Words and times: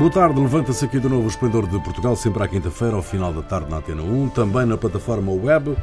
Boa 0.00 0.10
tarde, 0.10 0.40
levanta-se 0.40 0.82
aqui 0.82 0.98
de 0.98 1.10
novo 1.10 1.26
o 1.26 1.28
Esplendor 1.28 1.66
de 1.66 1.78
Portugal, 1.78 2.16
sempre 2.16 2.42
à 2.42 2.48
quinta-feira, 2.48 2.96
ao 2.96 3.02
final 3.02 3.34
da 3.34 3.42
tarde 3.42 3.70
na 3.70 3.76
Antena 3.76 4.02
1, 4.02 4.30
também 4.30 4.64
na 4.64 4.78
plataforma 4.78 5.30
web. 5.30 5.76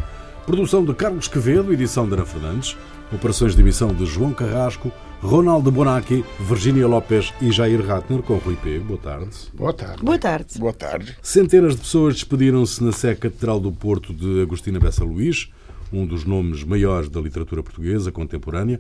Produção 0.44 0.84
de 0.84 0.92
Carlos 0.96 1.28
Quevedo, 1.28 1.72
edição 1.72 2.08
de 2.08 2.16
Ana 2.16 2.26
Fernandes. 2.26 2.76
Operações 3.14 3.56
de 3.56 3.62
emissão 3.62 3.94
de 3.94 4.08
João 4.08 4.34
Carrasco, 4.34 4.92
Ronaldo 5.22 5.72
Bonacci, 5.72 6.26
Virgínia 6.40 6.88
Lopes 6.88 7.32
e 7.40 7.52
Jair 7.52 7.86
Ratner, 7.86 8.24
com 8.24 8.38
Rui 8.38 8.56
Pego. 8.56 8.86
Boa 8.86 9.00
tarde. 9.00 9.30
Boa 9.54 9.74
tarde. 9.74 10.04
Boa 10.04 10.18
tarde. 10.18 10.60
Boa 10.60 10.74
tarde. 10.74 11.16
Centenas 11.22 11.76
de 11.76 11.82
pessoas 11.82 12.16
despediram-se 12.16 12.84
na 12.84 12.92
Sé 12.92 13.14
Catedral 13.14 13.60
do 13.60 13.72
Porto 13.72 14.16
de 14.16 14.42
Agostina 14.42 14.80
Bessa 14.80 15.04
Luís, 15.04 15.52
um 15.94 16.08
dos 16.08 16.26
nomes 16.26 16.64
maiores 16.64 17.08
da 17.08 17.22
literatura 17.22 17.62
portuguesa 17.62 18.12
contemporânea. 18.12 18.80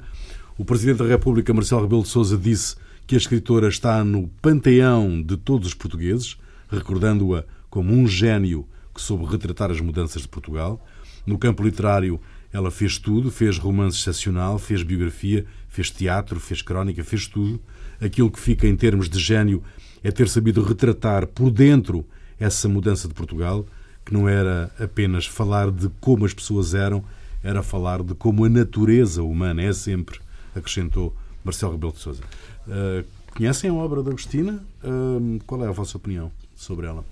O 0.57 0.65
Presidente 0.65 0.97
da 0.97 1.05
República, 1.05 1.53
Marcelo 1.53 1.83
Rebelo 1.83 2.01
de 2.01 2.07
Sousa, 2.07 2.35
disse 2.35 2.86
que 3.07 3.15
a 3.15 3.17
escritora 3.17 3.69
está 3.69 4.03
no 4.03 4.27
panteão 4.41 5.21
de 5.23 5.37
todos 5.37 5.69
os 5.69 5.73
portugueses, 5.73 6.37
recordando-a 6.69 7.45
como 7.69 7.93
um 7.93 8.05
gênio 8.05 8.67
que 8.93 9.01
soube 9.01 9.25
retratar 9.25 9.71
as 9.71 9.79
mudanças 9.79 10.23
de 10.23 10.27
Portugal. 10.27 10.85
No 11.25 11.37
campo 11.37 11.63
literário, 11.63 12.19
ela 12.51 12.69
fez 12.69 12.97
tudo, 12.97 13.31
fez 13.31 13.57
romance 13.57 13.97
excepcional, 13.97 14.59
fez 14.59 14.83
biografia, 14.83 15.45
fez 15.69 15.89
teatro, 15.89 16.37
fez 16.37 16.61
crónica, 16.61 17.01
fez 17.01 17.27
tudo. 17.27 17.61
Aquilo 18.01 18.29
que 18.29 18.41
fica 18.41 18.67
em 18.67 18.75
termos 18.75 19.07
de 19.07 19.19
gênio 19.19 19.63
é 20.03 20.11
ter 20.11 20.27
sabido 20.27 20.61
retratar 20.61 21.27
por 21.27 21.49
dentro 21.49 22.05
essa 22.37 22.67
mudança 22.67 23.07
de 23.07 23.13
Portugal, 23.13 23.65
que 24.05 24.13
não 24.13 24.27
era 24.27 24.69
apenas 24.77 25.25
falar 25.25 25.71
de 25.71 25.89
como 26.01 26.25
as 26.25 26.33
pessoas 26.33 26.73
eram, 26.73 27.05
era 27.41 27.63
falar 27.63 28.03
de 28.03 28.13
como 28.13 28.43
a 28.43 28.49
natureza 28.49 29.23
humana 29.23 29.61
é 29.61 29.71
sempre, 29.71 30.19
acrescentou 30.53 31.15
Marcelo 31.47 31.73
Rebelo 31.73 31.93
de 31.93 31.99
Sousa. 31.99 32.23
Uh, 32.67 33.03
conhecem 33.35 33.69
a 33.69 33.73
obra 33.73 34.03
de 34.03 34.09
Agostina? 34.09 34.63
Uh, 34.83 35.39
qual 35.47 35.63
é 35.63 35.67
a 35.67 35.71
vossa 35.71 35.97
opinião 35.97 36.31
sobre 36.55 36.87
ela? 36.87 37.03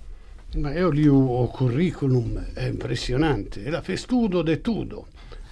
Eu 0.74 0.90
li 0.90 1.08
o, 1.08 1.42
o 1.44 1.48
currículum, 1.48 2.38
é 2.54 2.68
impressionante. 2.68 3.62
Ela 3.64 3.82
fez 3.82 4.04
tudo 4.04 4.42
de 4.42 4.58
tudo. 4.58 5.04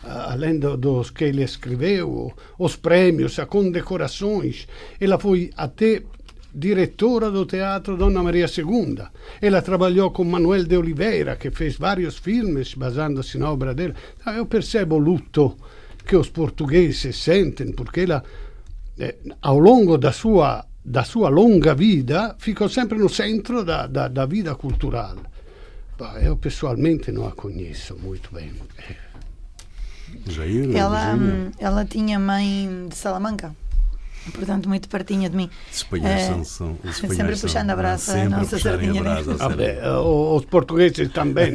Além 0.02 0.58
do, 0.58 0.76
dos 0.76 1.10
que 1.10 1.24
ele 1.24 1.42
escreveu, 1.42 2.32
os 2.58 2.76
prêmios, 2.76 3.38
as 3.38 3.48
condecorações. 3.48 4.68
Ela 5.00 5.18
foi 5.18 5.50
até 5.56 6.02
diretora 6.54 7.30
do 7.30 7.46
Teatro 7.46 7.96
Donna 7.96 8.22
Maria 8.22 8.46
II. 8.46 9.02
Ela 9.40 9.62
trabalhou 9.62 10.10
com 10.10 10.24
Manuel 10.24 10.64
de 10.64 10.76
Oliveira, 10.76 11.36
que 11.36 11.50
fez 11.50 11.76
vários 11.76 12.18
filmes 12.18 12.74
basandosi 12.74 13.38
na 13.38 13.50
obra 13.50 13.74
dela. 13.74 13.94
Eu 14.26 14.44
percebo 14.44 14.96
o 14.96 14.98
luto 14.98 15.56
que 16.06 16.16
os 16.16 16.28
portugueses 16.28 17.16
sentem, 17.16 17.72
porque 17.72 18.00
ela 18.00 18.22
eh, 18.98 19.16
ao 19.42 19.58
longo 19.58 19.98
da 19.98 20.12
sua, 20.12 20.64
da 20.84 21.04
sua 21.04 21.28
longa 21.28 21.74
vida 21.74 22.36
ficou 22.38 22.68
sempre 22.68 22.98
no 22.98 23.08
centro 23.08 23.64
da, 23.64 23.86
da, 23.86 24.08
da 24.08 24.26
vida 24.26 24.54
cultural. 24.54 25.16
eu 26.22 26.36
pessoalmente 26.36 27.10
não 27.12 27.26
a 27.26 27.32
conheço 27.32 27.96
muito 27.96 28.32
bem. 28.32 28.52
Jair, 30.26 30.76
ela, 30.76 31.14
hum, 31.14 31.50
ela 31.58 31.84
tinha 31.84 32.18
mãe 32.18 32.86
de 32.88 32.94
Salamanca 32.94 33.54
portanto, 34.32 34.68
muito 34.68 34.88
pertinho 34.88 35.28
de 35.28 35.36
mim. 35.36 35.50
Os 35.70 35.76
espanhóis 35.78 36.12
Eh, 36.22 36.26
são, 36.28 36.44
são, 36.44 36.78
os 36.84 36.90
espanhóis 36.96 37.16
sempre 37.16 37.36
puxando 37.40 37.70
a 37.70 37.76
brasa 37.76 38.12
a 38.12 38.14
sempre 38.14 38.28
nossa 38.30 38.58
sardinha. 38.58 39.00
a 39.00 39.02
brasa, 39.02 39.36
Ah, 39.82 40.00
os 40.00 40.44
portugueses 40.46 41.08
também. 41.12 41.54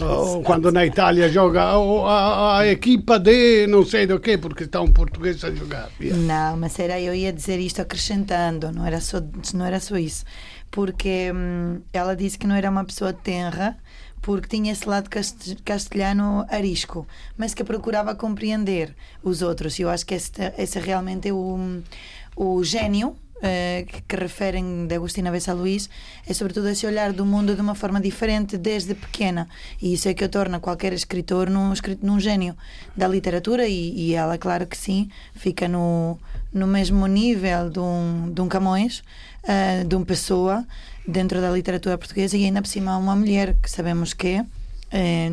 Quando 0.44 0.70
na 0.72 0.84
Itália 0.86 1.28
joga 1.28 1.62
a, 1.62 2.58
a 2.58 2.66
equipa 2.68 3.18
de 3.18 3.66
não 3.66 3.84
sei 3.84 4.06
do 4.06 4.18
que, 4.20 4.36
porque 4.38 4.64
está 4.64 4.80
um 4.80 4.92
português 4.92 5.42
a 5.44 5.50
jogar. 5.50 5.88
Não, 6.00 6.56
mas 6.56 6.78
era 6.78 7.00
eu 7.00 7.14
ia 7.14 7.32
dizer 7.32 7.58
isto 7.58 7.80
acrescentando, 7.80 8.70
não 8.72 8.84
era 8.86 9.00
só, 9.00 9.18
não 9.54 9.64
era 9.64 9.80
só 9.80 9.96
isso. 9.96 10.24
Porque 10.70 11.32
hum, 11.34 11.80
ela 11.92 12.14
disse 12.14 12.38
que 12.38 12.46
não 12.46 12.54
era 12.54 12.70
uma 12.70 12.84
pessoa 12.84 13.12
tenra, 13.12 13.76
porque 14.22 14.46
tinha 14.48 14.70
esse 14.72 14.88
lado 14.88 15.08
cast- 15.10 15.56
castelhano 15.64 16.46
arisco, 16.48 17.06
mas 17.36 17.54
que 17.54 17.64
procurava 17.64 18.14
compreender 18.14 18.94
os 19.22 19.42
outros. 19.42 19.78
E 19.78 19.82
eu 19.82 19.90
acho 19.90 20.06
que 20.06 20.14
esse, 20.14 20.30
esse 20.56 20.78
realmente 20.78 21.28
é 21.28 21.32
o, 21.32 21.82
o 22.36 22.62
gênio 22.62 23.16
eh, 23.42 23.86
que, 23.88 24.02
que 24.02 24.16
referem 24.16 24.86
de 24.86 24.94
Agostina 24.94 25.30
Bessa 25.30 25.54
Luís 25.54 25.88
é 26.26 26.34
sobretudo 26.34 26.68
esse 26.68 26.86
olhar 26.86 27.10
do 27.12 27.24
mundo 27.24 27.54
de 27.54 27.60
uma 27.62 27.74
forma 27.74 27.98
diferente 27.98 28.58
desde 28.58 28.94
pequena 28.94 29.48
e 29.80 29.94
isso 29.94 30.08
é 30.08 30.14
que 30.14 30.22
o 30.22 30.28
torna 30.28 30.60
qualquer 30.60 30.92
escritor 30.92 31.48
num, 31.48 31.72
num 32.02 32.20
gênio 32.20 32.54
da 32.94 33.08
literatura 33.08 33.66
e, 33.66 33.94
e 33.94 34.14
ela, 34.14 34.36
claro 34.36 34.66
que 34.66 34.76
sim, 34.76 35.08
fica 35.34 35.66
no, 35.66 36.18
no 36.52 36.66
mesmo 36.66 37.06
nível 37.06 37.70
de 37.70 37.78
um, 37.78 38.30
de 38.30 38.40
um 38.42 38.48
Camões, 38.48 39.02
eh, 39.42 39.84
de 39.84 39.96
um 39.96 40.04
Pessoa 40.04 40.66
dentro 41.08 41.40
da 41.40 41.50
literatura 41.50 41.96
portuguesa 41.96 42.36
e 42.36 42.44
ainda 42.44 42.60
por 42.60 42.68
cima 42.68 42.98
uma 42.98 43.16
mulher 43.16 43.56
que 43.62 43.70
sabemos 43.70 44.12
que 44.12 44.28
é 44.28 44.46
eh, 44.92 45.30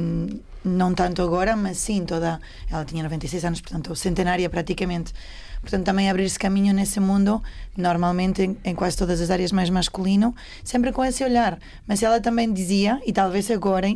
não 0.63 0.93
tanto 0.93 1.21
agora, 1.21 1.55
mas 1.55 1.77
sim 1.77 2.05
toda. 2.05 2.39
Ela 2.69 2.85
tinha 2.85 3.03
96 3.03 3.45
anos, 3.45 3.61
portanto, 3.61 3.95
centenária 3.95 4.49
praticamente. 4.49 5.13
Portanto, 5.61 5.85
também 5.85 6.09
abrir-se 6.09 6.37
caminho 6.39 6.73
nesse 6.73 6.99
mundo, 6.99 7.41
normalmente 7.75 8.41
em, 8.43 8.57
em 8.63 8.75
quase 8.75 8.97
todas 8.97 9.19
as 9.21 9.29
áreas 9.29 9.51
mais 9.51 9.69
masculino, 9.69 10.35
sempre 10.63 10.91
com 10.91 11.03
esse 11.03 11.23
olhar. 11.23 11.57
Mas 11.87 12.03
ela 12.03 12.19
também 12.19 12.51
dizia, 12.51 13.01
e 13.05 13.11
talvez 13.11 13.49
agora 13.51 13.87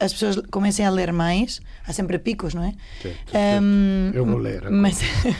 as 0.00 0.12
pessoas 0.12 0.36
comecem 0.50 0.84
a 0.84 0.90
ler 0.90 1.12
mais, 1.12 1.60
há 1.86 1.92
sempre 1.92 2.18
picos, 2.18 2.52
não 2.52 2.64
é? 2.64 2.74
Certo, 3.00 3.32
Ahm, 3.34 4.10
Eu 4.12 4.26
vou 4.26 4.38
ler 4.38 4.58
agora. 4.58 4.70
Mas, 4.72 4.98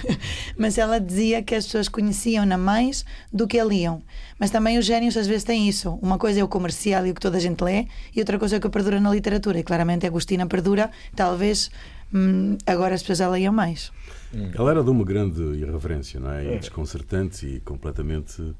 mas 0.56 0.78
ela 0.78 1.00
dizia 1.00 1.42
que 1.42 1.54
as 1.54 1.64
pessoas 1.66 1.88
conheciam-na 1.88 2.56
mais 2.56 3.04
do 3.32 3.46
que 3.46 3.58
a 3.58 3.64
liam. 3.64 4.02
Mas 4.38 4.50
também 4.50 4.78
os 4.78 4.86
génios 4.86 5.16
às 5.16 5.26
vezes 5.26 5.44
têm 5.44 5.68
isso. 5.68 5.98
Uma 6.00 6.18
coisa 6.18 6.40
é 6.40 6.44
o 6.44 6.48
comercial 6.48 7.06
e 7.06 7.10
o 7.10 7.14
que 7.14 7.20
toda 7.20 7.36
a 7.36 7.40
gente 7.40 7.62
lê, 7.62 7.86
e 8.14 8.20
outra 8.20 8.38
coisa 8.38 8.56
é 8.56 8.58
o 8.58 8.60
que 8.60 8.68
perdura 8.68 9.00
na 9.00 9.10
literatura. 9.10 9.58
E 9.58 9.62
claramente 9.62 10.06
a 10.06 10.08
Agostina 10.08 10.46
perdura, 10.46 10.90
talvez 11.16 11.70
hum, 12.12 12.56
agora 12.66 12.94
as 12.94 13.02
pessoas 13.02 13.20
a 13.20 13.28
leiam 13.28 13.52
mais. 13.52 13.92
Ela 14.54 14.72
era 14.72 14.82
de 14.82 14.90
uma 14.90 15.04
grande 15.04 15.40
irreverência, 15.40 16.18
não 16.18 16.32
é? 16.32 16.56
E 16.56 16.58
desconcertante 16.58 17.46
e 17.46 17.60
completamente 17.60 18.54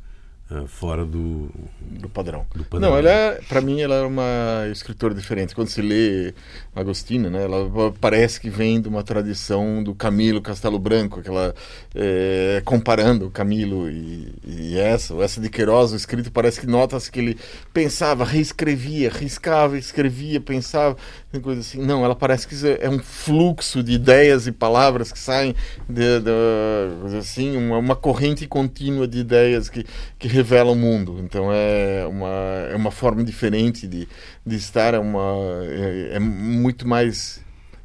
eh, 0.51 0.67
fora 0.67 1.07
do, 1.07 1.49
do 1.81 2.07
padrão. 2.07 2.47
do 2.55 2.65
padrão. 2.65 2.91
Não, 2.91 2.99
ela 2.99 3.11
é, 3.11 3.41
para 3.49 3.63
mim 3.63 3.81
ela 3.81 3.95
é 3.95 4.03
uma 4.03 4.69
escritora 4.71 5.15
diferente. 5.15 5.55
Quando 5.55 5.69
se 5.69 5.81
lê 5.81 6.35
Agostina, 6.77 7.31
né, 7.31 7.45
ela 7.45 7.67
parece 7.99 8.39
que 8.39 8.51
vem 8.51 8.79
de 8.79 8.87
uma 8.87 9.03
tradição 9.03 9.83
do 9.83 9.95
Camilo 9.95 10.43
Castelo 10.43 10.79
Branco, 10.79 11.21
aquela 11.21 11.55
é, 11.95 12.61
comparando 12.63 13.27
o 13.27 13.31
Camilo 13.31 13.89
e, 13.89 14.35
e 14.47 14.79
essa, 14.79 15.15
ou 15.15 15.23
essa 15.23 15.41
de 15.41 15.49
Queiroz, 15.49 15.93
o 15.93 15.97
escrito 15.97 16.31
parece 16.31 16.61
que 16.61 16.67
nota-se 16.67 17.11
que 17.11 17.21
ele 17.21 17.39
pensava, 17.73 18.23
reescrevia, 18.23 19.09
riscava, 19.11 19.79
escrevia, 19.79 20.43
pensava, 20.43 20.95
coisa 21.41 21.61
assim. 21.61 21.81
Não, 21.85 22.05
ela 22.05 22.15
parece 22.15 22.47
que 22.47 22.55
é 22.81 22.89
um 22.89 22.99
fluxo 22.99 23.83
de 23.83 23.93
ideias 23.93 24.47
e 24.47 24.53
palavras 24.53 25.13
que 25.13 25.19
saem 25.19 25.55
de, 25.89 26.21
de- 26.21 27.17
assim, 27.17 27.57
uma, 27.57 27.79
uma 27.79 27.97
corrente 27.97 28.47
contínua 28.47 29.07
de 29.07 29.19
ideias 29.19 29.69
que, 29.69 29.85
que 30.19 30.29
revela 30.29 30.73
o 30.73 30.77
mundo. 30.77 31.19
Então 31.21 31.51
é 31.53 32.07
uma, 32.07 32.29
é 32.71 32.77
uma 32.77 32.91
forma 32.91 33.23
diferente 33.25 33.87
de, 33.87 34.09
de 34.45 34.57
estar, 34.57 34.95
é, 34.95 34.99
uma, 34.99 35.35
é, 35.65 36.17
é 36.17 36.19
muito 36.19 36.87
mais 36.87 37.43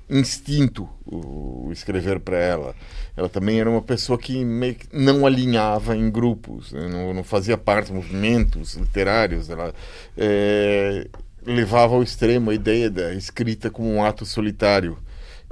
instinto 0.10 0.90
o, 1.06 1.70
escrever 1.72 2.20
para 2.20 2.38
ela. 2.38 2.76
Ela 3.16 3.30
também 3.30 3.60
era 3.60 3.70
uma 3.70 3.82
pessoa 3.82 4.18
que 4.18 4.44
não 4.92 5.26
alinhava 5.26 5.96
em 5.96 6.10
grupos, 6.10 6.72
né? 6.72 6.88
não, 6.88 7.14
não 7.14 7.24
fazia 7.24 7.58
parte 7.58 7.88
de 7.88 7.94
movimentos 7.94 8.76
literários. 8.76 9.50
Ela 9.50 9.74
é, 10.18 11.08
levava 11.54 11.96
ao 11.96 12.04
extremo 12.04 12.50
a 12.52 12.54
ideia 12.54 12.90
da 12.90 13.14
escrita 13.14 13.70
como 13.70 13.90
um 13.92 14.04
ato 14.04 14.26
solitário 14.26 14.98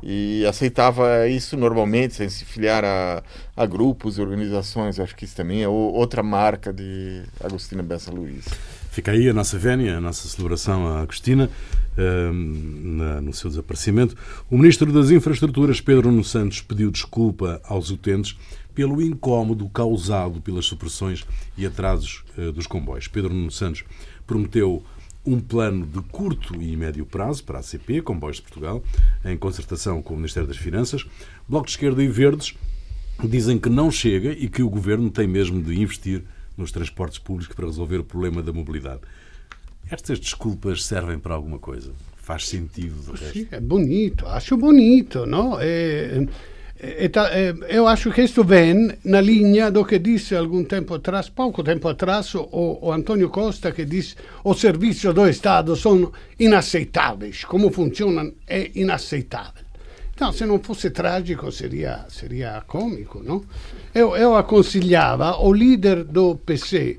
e 0.03 0.45
aceitava 0.45 1.27
isso 1.27 1.57
normalmente, 1.57 2.13
sem 2.13 2.29
se 2.29 2.45
filiar 2.45 2.85
a, 2.85 3.23
a 3.55 3.65
grupos 3.65 4.17
e 4.17 4.21
organizações. 4.21 4.99
Acho 4.99 5.15
que 5.15 5.25
isso 5.25 5.35
também 5.35 5.63
é 5.63 5.67
outra 5.67 6.21
marca 6.21 6.71
de 6.71 7.23
Agostina 7.43 7.81
Bessa 7.81 8.11
Luiz. 8.11 8.45
Fica 8.91 9.11
aí 9.11 9.27
a 9.27 9.33
nossa 9.33 9.57
vénia, 9.57 9.97
a 9.97 10.01
nossa 10.01 10.27
celebração 10.27 10.87
à 10.87 11.01
Agostina, 11.01 11.49
ehm, 11.97 12.95
na- 12.97 13.21
no 13.21 13.33
seu 13.33 13.49
desaparecimento. 13.49 14.15
O 14.49 14.57
Ministro 14.57 14.91
das 14.91 15.09
Infraestruturas, 15.09 15.81
Pedro 15.81 16.11
Nuno 16.11 16.23
Santos, 16.23 16.61
pediu 16.61 16.91
desculpa 16.91 17.59
aos 17.63 17.89
utentes 17.89 18.35
pelo 18.75 19.01
incómodo 19.01 19.67
causado 19.69 20.39
pelas 20.41 20.65
supressões 20.65 21.25
e 21.57 21.65
atrasos 21.65 22.23
eh, 22.37 22.51
dos 22.51 22.67
comboios. 22.67 23.07
Pedro 23.07 23.33
Nuno 23.33 23.51
Santos 23.51 23.83
prometeu 24.27 24.83
um 25.27 25.41
plano 25.41 25.85
de 25.85 25.99
curto 26.03 26.61
e 26.61 26.75
médio 26.77 27.05
prazo 27.05 27.43
para 27.43 27.57
a 27.57 27.59
ACP, 27.59 28.01
Comboios 28.01 28.37
de 28.37 28.43
Portugal, 28.43 28.81
em 29.25 29.37
concertação 29.37 30.01
com 30.01 30.13
o 30.13 30.17
Ministério 30.17 30.47
das 30.47 30.57
Finanças. 30.57 31.05
Bloco 31.47 31.65
de 31.65 31.71
Esquerda 31.73 32.01
e 32.01 32.07
Verdes 32.07 32.55
dizem 33.23 33.59
que 33.59 33.69
não 33.69 33.91
chega 33.91 34.31
e 34.31 34.47
que 34.47 34.63
o 34.63 34.69
Governo 34.69 35.11
tem 35.11 35.27
mesmo 35.27 35.61
de 35.61 35.77
investir 35.79 36.23
nos 36.55 36.71
transportes 36.71 37.19
públicos 37.19 37.53
para 37.53 37.65
resolver 37.65 37.97
o 37.97 38.03
problema 38.05 38.41
da 38.41 38.53
mobilidade. 38.53 39.01
Estas 39.91 40.17
desculpas 40.17 40.85
servem 40.85 41.19
para 41.19 41.33
alguma 41.33 41.59
coisa? 41.59 41.91
Faz 42.15 42.47
sentido, 42.47 42.95
de 43.01 43.11
resto? 43.11 43.33
Sì, 43.33 43.47
è 43.51 43.59
bonito, 43.59 44.25
acho 44.27 44.55
bonito? 44.57 45.25
E, 45.25 45.61
E, 45.61 46.27
eu 47.69 47.87
acho 47.87 48.11
que 48.11 48.21
isto 48.21 48.43
vem 48.43 48.91
na 49.03 49.19
linha 49.19 49.71
do 49.71 49.83
que 49.83 49.97
disse 49.97 50.35
algum 50.35 50.63
tempo 50.63 50.93
atrás, 50.93 51.27
pouco 51.27 51.63
tempo 51.63 51.87
atrás, 51.87 52.35
o, 52.35 52.79
o 52.81 52.91
Antonio 52.91 53.29
Costa, 53.29 53.71
que 53.71 53.83
disse 53.83 54.15
o 54.43 54.53
serviço 54.53 55.11
do 55.11 55.27
Estado 55.27 55.75
são 55.75 56.11
inaceitáveis, 56.39 57.43
como 57.43 57.71
funcionam 57.71 58.31
é 58.47 58.69
inaceitável. 58.75 59.65
Então, 60.13 60.31
se 60.31 60.45
não 60.45 60.59
fosse 60.59 60.89
trágico, 60.89 61.51
seria, 61.51 62.05
seria 62.09 62.63
cômico, 62.67 63.21
não? 63.23 63.43
Eu, 63.93 64.15
eu 64.15 64.35
aconselhava 64.35 65.37
o 65.39 65.53
líder 65.53 66.03
do 66.03 66.35
PC, 66.35 66.97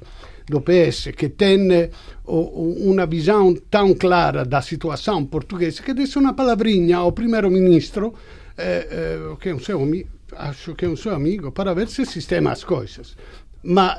do 0.48 0.60
PS, 0.60 1.10
que 1.16 1.28
tem 1.28 1.90
uma 2.24 3.06
visão 3.06 3.54
tão 3.70 3.94
clara 3.94 4.44
da 4.44 4.62
situação 4.62 5.24
portuguesa, 5.24 5.82
que 5.82 5.94
desse 5.94 6.16
uma 6.16 6.32
palavrinha 6.32 6.98
ao 6.98 7.10
primeiro-ministro, 7.12 8.14
eh, 8.58 9.36
que 9.40 9.52
um 9.52 9.60
seu, 9.60 9.80
acho 10.36 10.74
que 10.74 10.84
é 10.84 10.88
um 10.88 10.96
seu 10.96 11.14
amigo, 11.14 11.52
para 11.52 11.74
ver 11.74 11.88
se 11.88 12.04
sistema 12.04 12.52
as 12.52 12.64
coisas. 12.64 13.16
Mas 13.62 13.98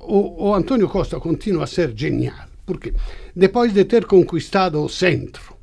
o, 0.00 0.48
o 0.48 0.54
Antonio 0.54 0.88
Costa 0.88 1.20
continua 1.20 1.64
a 1.64 1.66
ser 1.66 1.92
genial, 1.94 2.48
porque 2.66 2.94
depois 3.34 3.72
de 3.72 3.84
ter 3.84 4.06
conquistado 4.06 4.82
o 4.82 4.88
centro, 4.88 5.54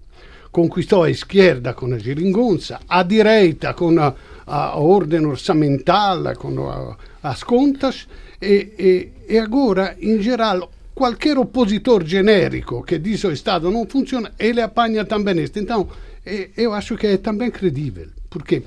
conquistou 0.51 1.03
a 1.03 1.09
esquerda 1.09 1.73
com 1.73 1.93
a 1.93 1.97
geringonça, 1.97 2.79
a 2.87 3.03
direita 3.03 3.73
com 3.73 3.99
a, 3.99 4.13
a 4.45 4.75
ordem 4.77 5.25
orçamental, 5.25 6.35
com 6.35 6.69
a, 6.69 6.97
as 7.23 7.43
contas, 7.43 8.07
e, 8.41 9.11
e, 9.27 9.33
e 9.33 9.37
agora, 9.39 9.95
in 10.01 10.21
geral, 10.21 10.69
qualquer 10.93 11.37
opositor 11.37 12.05
genérico 12.05 12.83
que 12.83 12.99
diz 12.99 13.23
o 13.23 13.31
Estado 13.31 13.71
não 13.71 13.87
funciona, 13.87 14.31
ele 14.37 14.61
apanha 14.61 15.05
também 15.05 15.39
isto. 15.39 15.57
Então, 15.59 15.87
eu 16.25 16.73
acho 16.73 16.95
que 16.97 17.07
é 17.07 17.17
também 17.17 17.49
credível, 17.51 18.09
porque 18.29 18.63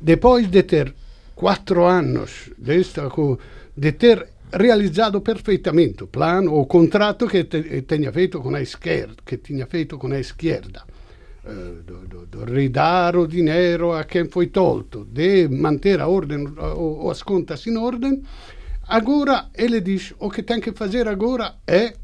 depois 0.00 0.48
de 0.48 0.62
ter 0.62 0.94
quatro 1.34 1.84
anos 1.84 2.50
de 3.76 3.92
ter 3.92 4.28
realizzato 4.52 5.20
perfettamente 5.20 6.04
o 6.04 6.06
plano, 6.06 6.54
o 6.54 6.66
contratto 6.66 7.26
che 7.26 7.44
te, 7.44 7.82
tenha 7.82 8.12
feito 8.12 8.40
com 8.40 8.54
a 8.54 8.60
esquerda, 8.60 9.16
que 9.24 9.38
tinha 9.38 9.66
feito 9.66 9.98
com 9.98 10.12
a 10.12 10.18
esquerda, 10.18 10.84
eh, 11.44 11.82
do, 11.84 12.26
do 12.26 12.44
ridare 12.44 13.16
o 13.16 13.26
dinheiro 13.26 13.92
a 13.92 14.04
quem 14.04 14.28
foi 14.28 14.48
tolto, 14.48 15.06
de 15.06 15.48
manter 15.48 16.00
a 16.00 16.06
ordem, 16.06 16.46
o, 16.76 17.10
as 17.10 17.22
contas 17.22 17.66
em 17.66 17.78
ordem, 17.78 18.22
agora 18.86 19.48
ele 19.54 19.80
diz 19.80 20.14
o 20.18 20.30
que 20.30 20.42
tem 20.42 20.60
que 20.60 20.72
fazer 20.72 21.08
agora 21.08 21.54
é 21.66 21.94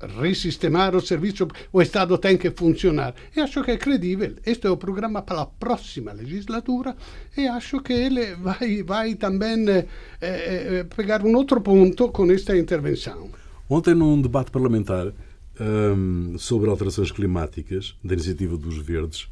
risistemar 0.00 0.94
o 0.94 1.00
serviço, 1.00 1.48
o 1.72 1.80
Estado 1.80 2.18
tem 2.18 2.36
que 2.36 2.50
funcionar. 2.50 3.14
E 3.34 3.40
acho 3.40 3.62
que 3.62 3.70
é 3.70 3.76
credível. 3.76 4.34
Este 4.44 4.66
é 4.66 4.70
o 4.70 4.76
programa 4.76 5.22
para 5.22 5.42
a 5.42 5.46
próxima 5.46 6.12
legislatura 6.12 6.96
e 7.36 7.46
acho 7.46 7.80
que 7.80 7.92
ele 7.92 8.34
vai, 8.36 8.82
vai 8.82 9.14
também 9.14 9.68
eh, 9.68 9.86
eh, 10.20 10.86
pegar 10.94 11.24
um 11.24 11.34
outro 11.34 11.60
ponto 11.60 12.10
com 12.10 12.30
esta 12.30 12.56
intervenção. 12.56 13.30
Ontem, 13.68 13.94
num 13.94 14.20
debate 14.20 14.50
parlamentar 14.50 15.12
um, 15.60 16.36
sobre 16.38 16.68
alterações 16.70 17.10
climáticas, 17.10 17.94
da 18.04 18.14
iniciativa 18.14 18.56
dos 18.56 18.78
Verdes, 18.78 19.28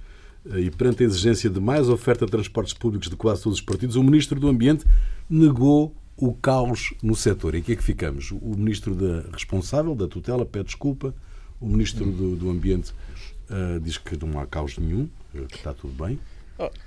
eh, 0.50 0.60
e 0.60 0.70
perante 0.70 1.02
a 1.02 1.06
exigência 1.06 1.50
de 1.50 1.60
mais 1.60 1.88
oferta 1.88 2.25
de 2.25 2.31
transportes 2.31 2.72
públicos 2.72 3.08
de 3.08 3.17
quase 3.17 3.43
todos 3.43 3.58
os 3.58 3.64
partidos, 3.64 3.96
o 3.96 4.02
Ministro 4.02 4.40
do 4.40 4.49
Ambiente 4.49 4.84
negou 5.28 5.94
o 6.16 6.32
caos 6.32 6.94
no 7.02 7.14
setor. 7.14 7.55
E 7.55 7.58
aqui 7.58 7.72
é 7.72 7.76
que 7.76 7.82
ficamos? 7.82 8.31
O 8.31 8.55
ministro 8.56 8.94
da, 8.94 9.28
responsável 9.31 9.94
da 9.94 10.06
tutela 10.06 10.44
pede 10.44 10.66
desculpa, 10.66 11.14
o 11.61 11.66
ministro 11.66 12.05
do, 12.06 12.37
do 12.37 12.50
Ambiente 12.50 12.93
uh, 13.50 13.81
diz 13.81 13.99
que 13.99 14.16
não 14.25 14.38
há 14.38 14.46
caos 14.46 14.78
nenhum, 14.78 15.08
eh, 15.34 15.44
que 15.49 15.56
está 15.56 15.72
tudo 15.72 15.94
bem. 16.05 16.19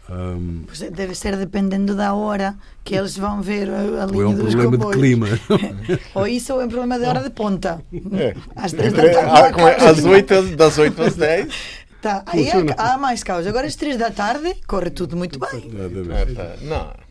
Um, 0.09 0.63
é, 0.81 0.89
deve 0.89 1.13
ser 1.13 1.35
dependendo 1.35 1.94
da 1.94 2.13
hora 2.13 2.56
que 2.85 2.95
eles 2.95 3.18
vão 3.18 3.41
ver 3.41 3.69
a, 3.69 4.06
linha 4.06 4.15
ou 4.15 4.21
é 4.21 4.27
um 4.27 4.33
dos 4.33 4.56
problema 4.56 4.77
comboios. 4.77 4.95
de 4.95 5.01
clima. 5.01 5.27
ou 6.15 6.25
isso 6.25 6.53
ou 6.53 6.62
é 6.62 6.65
um 6.65 6.69
problema 6.69 6.97
de 6.97 7.06
hora 7.06 7.21
de 7.21 7.30
ponta. 7.30 7.83
É. 8.13 8.33
Às, 8.56 8.71
três 8.71 8.94
da 8.94 9.09
tarde, 9.09 9.62
às 9.85 10.06
8, 10.06 10.56
das 10.56 10.77
8 10.77 11.01
às 11.01 11.15
10. 11.15 11.53
Tá, 12.01 12.23
aí 12.27 12.47
é, 12.47 12.53
há 12.77 12.97
mais 12.97 13.23
caos. 13.23 13.45
Agora 13.45 13.68
às 13.68 13.75
3 13.75 13.97
da 13.97 14.09
tarde 14.09 14.56
corre 14.65 14.89
tudo 14.89 15.18
muito 15.18 15.38
bem. 15.38 15.69
É, 16.15 16.25
tá. 16.33 16.56
Não. 16.62 17.06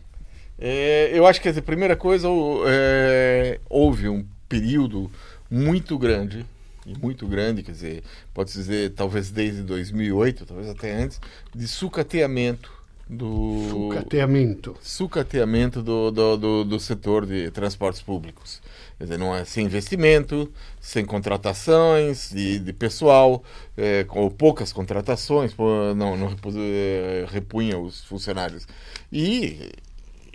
É, 0.58 1.10
eu 1.12 1.26
acho 1.26 1.40
que 1.40 1.48
a 1.48 1.62
primeira 1.62 1.96
coisa, 1.96 2.28
é, 2.66 3.60
houve 3.68 4.08
um 4.08 4.24
período 4.48 5.10
muito 5.50 5.98
grande, 5.98 6.46
e 6.86 6.96
muito 6.96 7.26
grande, 7.26 7.62
quer 7.62 7.72
dizer, 7.72 8.02
pode 8.32 8.52
dizer, 8.52 8.92
talvez 8.92 9.30
desde 9.30 9.62
2008, 9.62 10.46
talvez 10.46 10.68
até 10.68 10.94
antes, 10.94 11.20
de 11.54 11.66
sucateamento 11.66 12.76
do 13.08 13.68
sucateamento, 13.70 14.76
sucateamento 14.82 15.80
do, 15.80 16.10
do, 16.10 16.36
do, 16.36 16.64
do 16.64 16.80
setor 16.80 17.24
de 17.24 17.50
transportes 17.52 18.02
públicos. 18.02 18.60
Quer 18.98 19.04
dizer, 19.04 19.18
não 19.18 19.34
é 19.34 19.44
sem 19.44 19.66
investimento, 19.66 20.50
sem 20.80 21.04
contratações 21.04 22.30
de, 22.30 22.58
de 22.58 22.72
pessoal, 22.72 23.44
é, 23.76 24.02
com 24.04 24.28
poucas 24.28 24.72
contratações, 24.72 25.54
não, 25.96 26.16
não 26.16 26.34
é, 26.56 27.26
repunha 27.28 27.78
os 27.78 28.02
funcionários. 28.04 28.66
E 29.12 29.70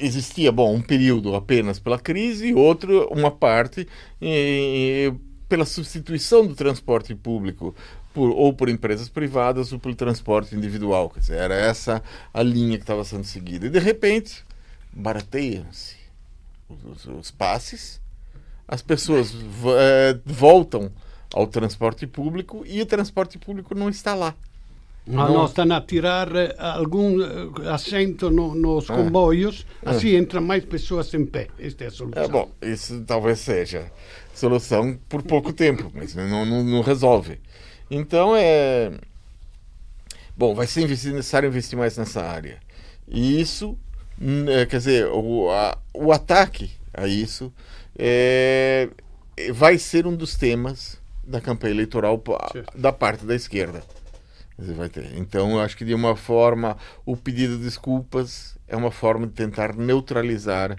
existia, 0.01 0.51
bom, 0.51 0.75
um 0.75 0.81
período 0.81 1.35
apenas 1.35 1.79
pela 1.79 1.99
crise 1.99 2.47
e 2.47 2.53
outro, 2.53 3.07
uma 3.11 3.31
parte, 3.31 3.87
e, 4.21 5.13
pela 5.47 5.65
substituição 5.65 6.45
do 6.45 6.55
transporte 6.55 7.13
público 7.13 7.75
por, 8.13 8.29
ou 8.29 8.53
por 8.53 8.69
empresas 8.69 9.09
privadas 9.09 9.71
ou 9.71 9.79
pelo 9.79 9.95
transporte 9.95 10.55
individual. 10.55 11.09
Quer 11.09 11.19
dizer, 11.19 11.37
era 11.37 11.55
essa 11.55 12.03
a 12.33 12.43
linha 12.43 12.77
que 12.77 12.83
estava 12.83 13.03
sendo 13.03 13.23
seguida. 13.23 13.67
E, 13.67 13.69
de 13.69 13.79
repente, 13.79 14.43
barateiam-se 14.91 15.95
os, 16.69 17.05
os, 17.05 17.31
passes, 17.31 18.01
as 18.67 18.81
pessoas 18.81 19.33
é, 19.77 20.19
voltam 20.25 20.91
ao 21.33 21.47
transporte 21.47 22.05
público 22.07 22.63
e 22.65 22.81
o 22.81 22.85
transporte 22.85 23.37
público 23.37 23.75
não 23.75 23.89
está 23.89 24.15
lá. 24.15 24.35
No, 25.05 25.45
stanno 25.47 25.73
a 25.73 25.81
tirar 25.81 26.35
eh, 26.35 26.55
algum 26.59 27.21
eh, 27.21 27.69
assento 27.69 28.29
no, 28.29 28.53
nos 28.53 28.89
ah. 28.89 28.95
comboios, 28.95 29.65
ah. 29.83 29.91
assim 29.91 30.15
entram 30.15 30.41
mais 30.41 30.63
pessoas 30.63 31.11
em 31.13 31.25
pé. 31.25 31.47
Esta 31.57 31.85
é 31.85 31.87
a 31.87 31.91
solução. 31.91 32.23
É, 32.23 32.27
bom, 32.27 32.51
isso 32.61 33.03
talvez 33.05 33.39
seja 33.39 33.91
solução 34.33 34.97
por 35.09 35.23
pouco 35.23 35.51
tempo, 35.51 35.91
mas 35.93 36.13
não, 36.13 36.45
não, 36.45 36.63
não, 36.63 36.81
resolve. 36.81 37.39
Então 37.89 38.35
é. 38.35 38.91
Bom, 40.37 40.53
vai 40.53 40.67
ser 40.67 40.87
necessário 40.87 41.47
investir 41.47 41.77
mais 41.77 41.97
nessa 41.97 42.21
área. 42.21 42.59
E 43.07 43.41
isso, 43.41 43.77
é, 44.47 44.65
quer 44.67 44.77
dizer, 44.77 45.07
o, 45.07 45.49
a, 45.49 45.77
o 45.93 46.11
ataque 46.11 46.71
a 46.93 47.07
isso 47.07 47.51
é, 47.97 48.87
vai 49.51 49.77
ser 49.77 50.05
um 50.05 50.15
dos 50.15 50.35
temas 50.35 50.99
da 51.23 51.41
campanha 51.41 51.73
eleitoral 51.73 52.21
da 52.75 52.93
parte 52.93 53.25
da 53.25 53.35
esquerda. 53.35 53.83
Vai 54.75 54.89
ter. 54.89 55.17
Então, 55.17 55.51
eu 55.51 55.59
acho 55.59 55.75
que 55.75 55.85
de 55.85 55.93
uma 55.93 56.15
forma, 56.15 56.77
o 57.05 57.15
pedido 57.17 57.57
de 57.57 57.63
desculpas 57.63 58.57
é 58.67 58.75
uma 58.75 58.91
forma 58.91 59.27
de 59.27 59.33
tentar 59.33 59.75
neutralizar 59.75 60.77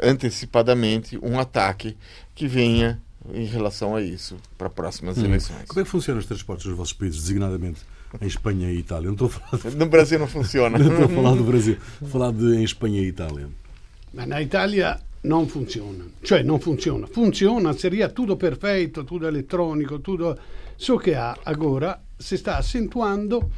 antecipadamente 0.00 1.18
um 1.22 1.38
ataque 1.38 1.96
que 2.34 2.46
venha 2.46 3.00
em 3.32 3.44
relação 3.44 3.94
a 3.94 4.02
isso 4.02 4.36
para 4.56 4.70
próximas 4.70 5.18
hum. 5.18 5.24
eleições. 5.24 5.66
Como 5.66 5.80
é 5.80 5.84
que 5.84 5.90
funcionam 5.90 6.20
os 6.20 6.26
transportes 6.26 6.66
dos 6.66 6.76
vossos 6.76 6.92
países, 6.92 7.22
designadamente 7.22 7.80
em 8.20 8.26
Espanha 8.26 8.70
e 8.70 8.78
Itália? 8.78 9.06
Não 9.06 9.12
estou 9.12 9.28
a 9.28 9.30
falar 9.30 9.70
de... 9.70 9.76
No 9.76 9.86
Brasil 9.86 10.18
não 10.18 10.26
funciona. 10.26 10.78
não 10.78 10.90
estou 10.90 11.04
a 11.04 11.08
falar 11.08 11.34
do 11.36 11.44
Brasil, 11.44 11.74
estou 11.74 12.08
a 12.08 12.10
falar 12.10 12.32
de 12.32 12.56
em 12.56 12.64
Espanha 12.64 13.00
e 13.00 13.08
Itália. 13.08 13.48
Mas 14.12 14.26
na 14.26 14.40
Itália 14.40 15.00
não 15.22 15.46
funciona. 15.46 16.04
Cioè 16.22 16.42
não 16.42 16.58
funciona. 16.58 17.06
Funciona, 17.06 17.72
seria 17.72 18.08
tudo 18.08 18.36
perfeito, 18.36 19.04
tudo 19.04 19.26
eletrônico, 19.26 19.98
tudo... 19.98 20.36
Só 20.76 20.96
che 20.96 21.16
ha 21.16 21.36
agora 21.42 22.00
si 22.18 22.36
sta 22.36 22.58
accentuando, 22.58 23.50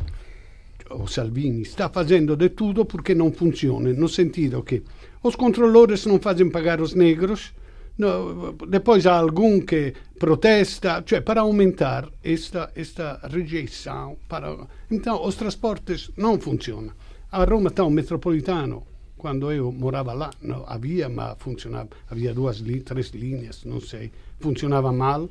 o 0.90 1.06
Salvini 1.06 1.64
sta 1.64 1.88
facendo 1.88 2.36
de 2.36 2.50
tudo 2.50 2.84
porque 2.84 3.14
não 3.14 3.32
funciona, 3.32 3.92
no 3.92 4.08
sentido 4.08 4.62
que 4.62 4.82
os 5.22 5.36
controladores 5.36 6.06
não 6.06 6.18
fazem 6.18 6.50
pagar 6.50 6.80
os 6.80 6.94
negros, 6.94 7.52
no, 7.98 8.52
depois 8.66 9.06
há 9.06 9.18
algum 9.18 9.60
que 9.60 9.92
protesta, 10.18 11.02
cioè 11.06 11.20
para 11.20 11.42
aumentar 11.42 12.08
esta, 12.24 12.72
esta 12.74 13.20
rejeição. 13.28 14.16
Para... 14.26 14.66
Então, 14.90 15.22
os 15.24 15.34
transportes 15.34 16.10
não 16.16 16.40
funcionam. 16.40 16.92
A 17.30 17.44
Roma 17.44 17.68
está 17.68 17.84
um 17.84 17.90
metropolitano, 17.90 18.86
quando 19.16 19.52
eu 19.52 19.70
morava 19.70 20.14
lá, 20.14 20.30
havia, 20.66 21.08
mas 21.08 21.36
funcionava, 21.38 21.90
havia 22.08 22.32
duas, 22.32 22.62
três 22.84 23.10
linhas, 23.10 23.64
não 23.64 23.80
sei, 23.80 24.10
funcionava 24.40 24.90
mal. 24.90 25.28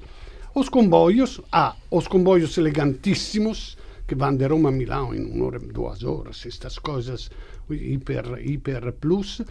Os 0.56 0.68
comboios, 0.68 1.42
há 1.52 1.76
os 1.92 2.08
comboios 2.08 2.58
elegantíssimos 2.58 3.78
que 4.08 4.16
vão 4.16 4.36
de 4.36 4.48
Roma 4.48 4.70
a 4.70 4.72
Milão 4.72 5.14
em 5.14 5.24
uma 5.24 5.46
hora, 5.46 5.60
duas 5.60 6.04
horas, 6.04 6.44
estas 6.46 6.80
coisas 6.80 7.30
hiper, 7.70 8.26
hiper 8.44 8.92
plus. 8.94 9.42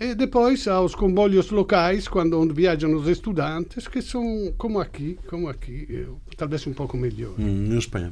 E 0.00 0.14
depois 0.14 0.66
há 0.66 0.80
os 0.80 0.94
comboios 0.94 1.50
locais, 1.50 2.08
quando 2.08 2.52
viajam 2.52 2.92
os 2.94 3.06
estudantes, 3.06 3.86
que 3.86 4.02
são 4.02 4.52
como 4.58 4.80
aqui, 4.80 5.18
como 5.28 5.48
aqui, 5.48 6.06
talvez 6.36 6.66
um 6.66 6.72
pouco 6.72 6.96
melhor. 6.96 7.34
Hum, 7.38 7.72
em 7.72 7.78
Espanha. 7.78 8.10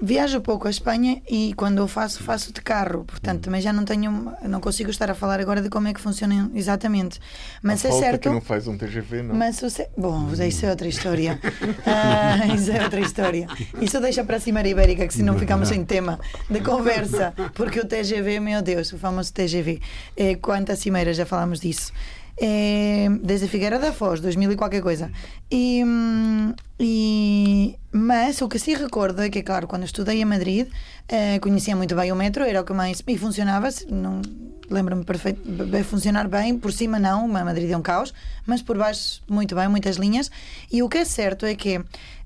Viajo 0.00 0.40
pouco 0.40 0.66
a 0.66 0.70
Espanha 0.70 1.20
e 1.28 1.52
quando 1.54 1.78
eu 1.78 1.88
faço, 1.88 2.22
faço 2.22 2.52
de 2.52 2.60
carro. 2.60 3.04
Portanto, 3.04 3.42
também 3.42 3.60
já 3.60 3.72
não 3.72 3.84
tenho, 3.84 4.32
não 4.42 4.60
consigo 4.60 4.90
estar 4.90 5.10
a 5.10 5.14
falar 5.14 5.40
agora 5.40 5.60
de 5.60 5.68
como 5.68 5.88
é 5.88 5.92
que 5.94 6.00
funciona 6.00 6.50
exatamente. 6.54 7.18
Mas 7.62 7.84
a 7.84 7.88
é 7.88 7.92
certo. 7.92 8.22
que 8.22 8.28
não 8.28 8.40
faz 8.40 8.66
um 8.68 8.76
TGV, 8.76 9.22
não. 9.22 9.34
Mas 9.34 9.60
o 9.62 9.68
ce- 9.70 9.88
Bom, 9.96 10.30
isso 10.46 10.64
é 10.66 10.70
outra 10.70 10.88
história. 10.88 11.38
Ah, 11.86 12.46
isso 12.54 12.70
é 12.70 12.82
outra 12.82 13.00
história. 13.00 13.46
Isso 13.80 14.00
deixa 14.00 14.22
para 14.22 14.36
a 14.36 14.40
Cimeira 14.40 14.68
Ibérica, 14.68 15.06
que 15.06 15.14
senão 15.14 15.38
ficamos 15.38 15.68
sem 15.68 15.84
tema 15.84 16.18
de 16.48 16.60
conversa. 16.60 17.32
Porque 17.54 17.80
o 17.80 17.84
TGV, 17.86 18.40
meu 18.40 18.62
Deus, 18.62 18.92
o 18.92 18.98
famoso 18.98 19.32
TGV. 19.32 19.80
Eh, 20.16 20.34
quantas 20.36 20.78
cimeiras 20.80 21.16
já 21.16 21.24
falamos 21.26 21.60
disso? 21.60 21.92
Eh, 22.40 23.08
desde 23.22 23.48
Figueira 23.48 23.78
da 23.78 23.92
Foz, 23.92 24.20
2000 24.20 24.52
e 24.52 24.56
qualquer 24.56 24.80
coisa. 24.82 25.10
E, 25.50 25.82
hum, 25.84 26.54
e- 26.78 27.74
mas 27.90 28.40
o 28.40 28.48
que 28.48 28.58
sim 28.60 28.74
recordo 28.74 29.20
é 29.22 29.28
que, 29.28 29.42
claro, 29.42 29.66
quando 29.66 29.84
estudei 29.84 30.20
em 30.20 30.24
Madrid, 30.24 30.68
eh, 31.08 31.38
conhecia 31.40 31.74
muito 31.74 31.96
bem 31.96 32.12
o 32.12 32.16
metro, 32.16 32.44
era 32.44 32.60
o 32.60 32.64
que 32.64 32.72
mais. 32.72 33.02
E 33.06 33.18
funcionava, 33.18 33.70
se- 33.72 33.86
não, 33.92 34.22
lembro-me 34.70 35.04
perfeito, 35.04 35.40
de 35.50 35.82
funcionar 35.82 36.28
bem, 36.28 36.56
por 36.56 36.72
cima 36.72 36.98
não, 37.00 37.26
Madrid 37.26 37.70
é 37.70 37.76
um 37.76 37.82
caos, 37.82 38.14
mas 38.46 38.62
por 38.62 38.78
baixo 38.78 39.20
muito 39.28 39.56
bem, 39.56 39.66
muitas 39.68 39.96
linhas. 39.96 40.30
E 40.70 40.80
o 40.82 40.88
que 40.88 40.98
é 40.98 41.04
certo 41.04 41.44
é 41.44 41.56
que 41.56 41.80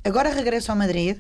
agora 0.05 0.29
regresso 0.31 0.71
a 0.73 0.75
Madrid 0.75 1.17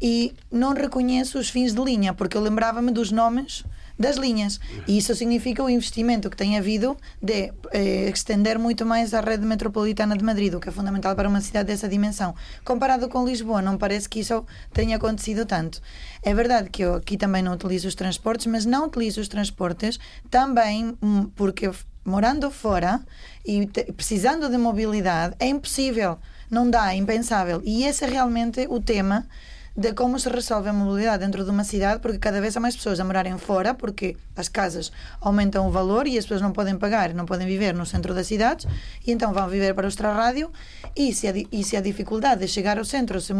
e 0.00 0.32
não 0.50 0.72
reconheço 0.72 1.38
os 1.38 1.50
fins 1.50 1.74
de 1.74 1.82
linha, 1.82 2.14
porque 2.14 2.36
eu 2.36 2.40
lembrava-me 2.40 2.90
dos 2.90 3.12
nomes 3.12 3.64
das 4.00 4.16
linhas. 4.16 4.58
E 4.88 4.96
isso 4.96 5.14
significa 5.14 5.62
o 5.62 5.68
investimento 5.68 6.30
que 6.30 6.36
tem 6.36 6.56
havido 6.56 6.96
de 7.22 7.52
eh, 7.70 8.08
estender 8.08 8.58
muito 8.58 8.86
mais 8.86 9.12
a 9.12 9.20
rede 9.20 9.44
metropolitana 9.44 10.16
de 10.16 10.24
Madrid, 10.24 10.54
o 10.54 10.58
que 10.58 10.70
é 10.70 10.72
fundamental 10.72 11.14
para 11.14 11.28
uma 11.28 11.42
cidade 11.42 11.66
dessa 11.66 11.86
dimensão. 11.86 12.34
Comparado 12.64 13.10
com 13.10 13.26
Lisboa, 13.26 13.60
não 13.60 13.76
parece 13.76 14.08
que 14.08 14.20
isso 14.20 14.44
tenha 14.72 14.96
acontecido 14.96 15.44
tanto. 15.44 15.82
É 16.22 16.32
verdade 16.32 16.70
que 16.70 16.82
eu 16.82 16.94
aqui 16.94 17.18
também 17.18 17.42
não 17.42 17.52
utilizo 17.52 17.86
os 17.86 17.94
transportes, 17.94 18.46
mas 18.46 18.64
não 18.64 18.86
utilizo 18.86 19.20
os 19.20 19.28
transportes 19.28 19.98
também 20.30 20.96
hum, 21.02 21.28
porque 21.36 21.70
morando 22.02 22.50
fora 22.50 23.00
e 23.44 23.66
precisando 23.94 24.48
de 24.48 24.56
mobilidade 24.56 25.36
é 25.38 25.46
impossível, 25.46 26.18
não 26.50 26.70
dá, 26.70 26.94
é 26.94 26.96
impensável. 26.96 27.60
E 27.64 27.84
esse 27.84 28.02
é 28.04 28.08
realmente 28.08 28.66
o 28.70 28.80
tema 28.80 29.26
de 29.76 29.92
como 29.94 30.18
se 30.18 30.28
resolve 30.28 30.68
a 30.68 30.72
mobilidade 30.72 31.24
dentro 31.24 31.44
de 31.44 31.50
uma 31.50 31.64
cidade, 31.64 32.00
porque 32.00 32.18
cada 32.18 32.40
vez 32.40 32.56
há 32.56 32.60
mais 32.60 32.76
pessoas 32.76 32.98
a 32.98 33.04
morarem 33.04 33.38
fora, 33.38 33.72
porque 33.74 34.16
as 34.36 34.48
casas 34.48 34.90
aumentam 35.20 35.68
o 35.68 35.70
valor 35.70 36.06
e 36.06 36.18
as 36.18 36.24
pessoas 36.24 36.42
não 36.42 36.52
podem 36.52 36.76
pagar, 36.76 37.14
não 37.14 37.24
podem 37.24 37.46
viver 37.46 37.74
no 37.74 37.86
centro 37.86 38.12
das 38.12 38.26
cidades, 38.26 38.66
e 39.06 39.12
então 39.12 39.32
vão 39.32 39.48
viver 39.48 39.74
para 39.74 39.86
o 39.86 39.88
extrarrádio, 39.88 40.50
e 40.96 41.14
se 41.14 41.28
a, 41.28 41.32
e 41.52 41.62
se 41.62 41.76
a 41.76 41.80
dificuldade 41.80 42.40
de 42.40 42.48
chegar 42.48 42.78
ao 42.78 42.84
centro, 42.84 43.20
se 43.20 43.32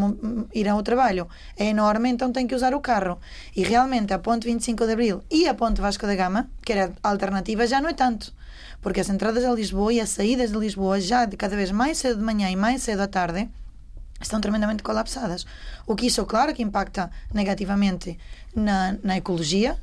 ir 0.55 0.69
ao 0.69 0.83
trabalho 0.83 1.29
é 1.57 1.67
enorme, 1.67 2.09
então 2.09 2.33
tem 2.33 2.47
que 2.47 2.55
usar 2.55 2.75
o 2.75 2.81
carro. 2.81 3.19
E 3.57 3.63
realmente 3.63 4.13
a 4.13 4.19
ponte 4.19 4.47
25 4.47 4.87
de 4.87 4.93
Abril 4.93 5.23
e 5.31 5.49
a 5.49 5.55
ponte 5.55 5.81
Vasco 5.81 6.07
da 6.07 6.15
Gama, 6.15 6.49
que 6.63 6.73
era 6.73 6.93
a 7.03 7.11
alternativa, 7.11 7.67
já 7.67 7.81
não 7.81 7.89
é 7.89 7.95
tanto. 7.95 8.33
Porque 8.81 9.01
as 9.01 9.11
entradas 9.11 9.45
a 9.45 9.53
Lisboa 9.53 9.93
e 9.93 10.01
as 10.01 10.11
saídas 10.11 10.51
de 10.51 10.59
Lisboa, 10.59 11.01
já 11.01 11.25
de 11.25 11.37
cada 11.37 11.57
vez 11.57 11.71
mais 11.71 11.99
cedo 11.99 12.19
de 12.19 12.25
manhã 12.25 12.51
e 12.51 12.57
mais 12.57 12.83
cedo 12.83 13.01
à 13.01 13.07
tarde, 13.07 13.49
estão 14.21 14.41
tremendamente 14.41 14.83
colapsadas. 14.83 15.47
O 15.87 15.97
que 15.97 16.07
isso, 16.07 16.25
claro, 16.27 16.55
que 16.55 16.63
impacta 16.63 17.11
negativamente 17.33 18.19
na, 18.55 18.97
na 19.03 19.17
ecologia, 19.17 19.77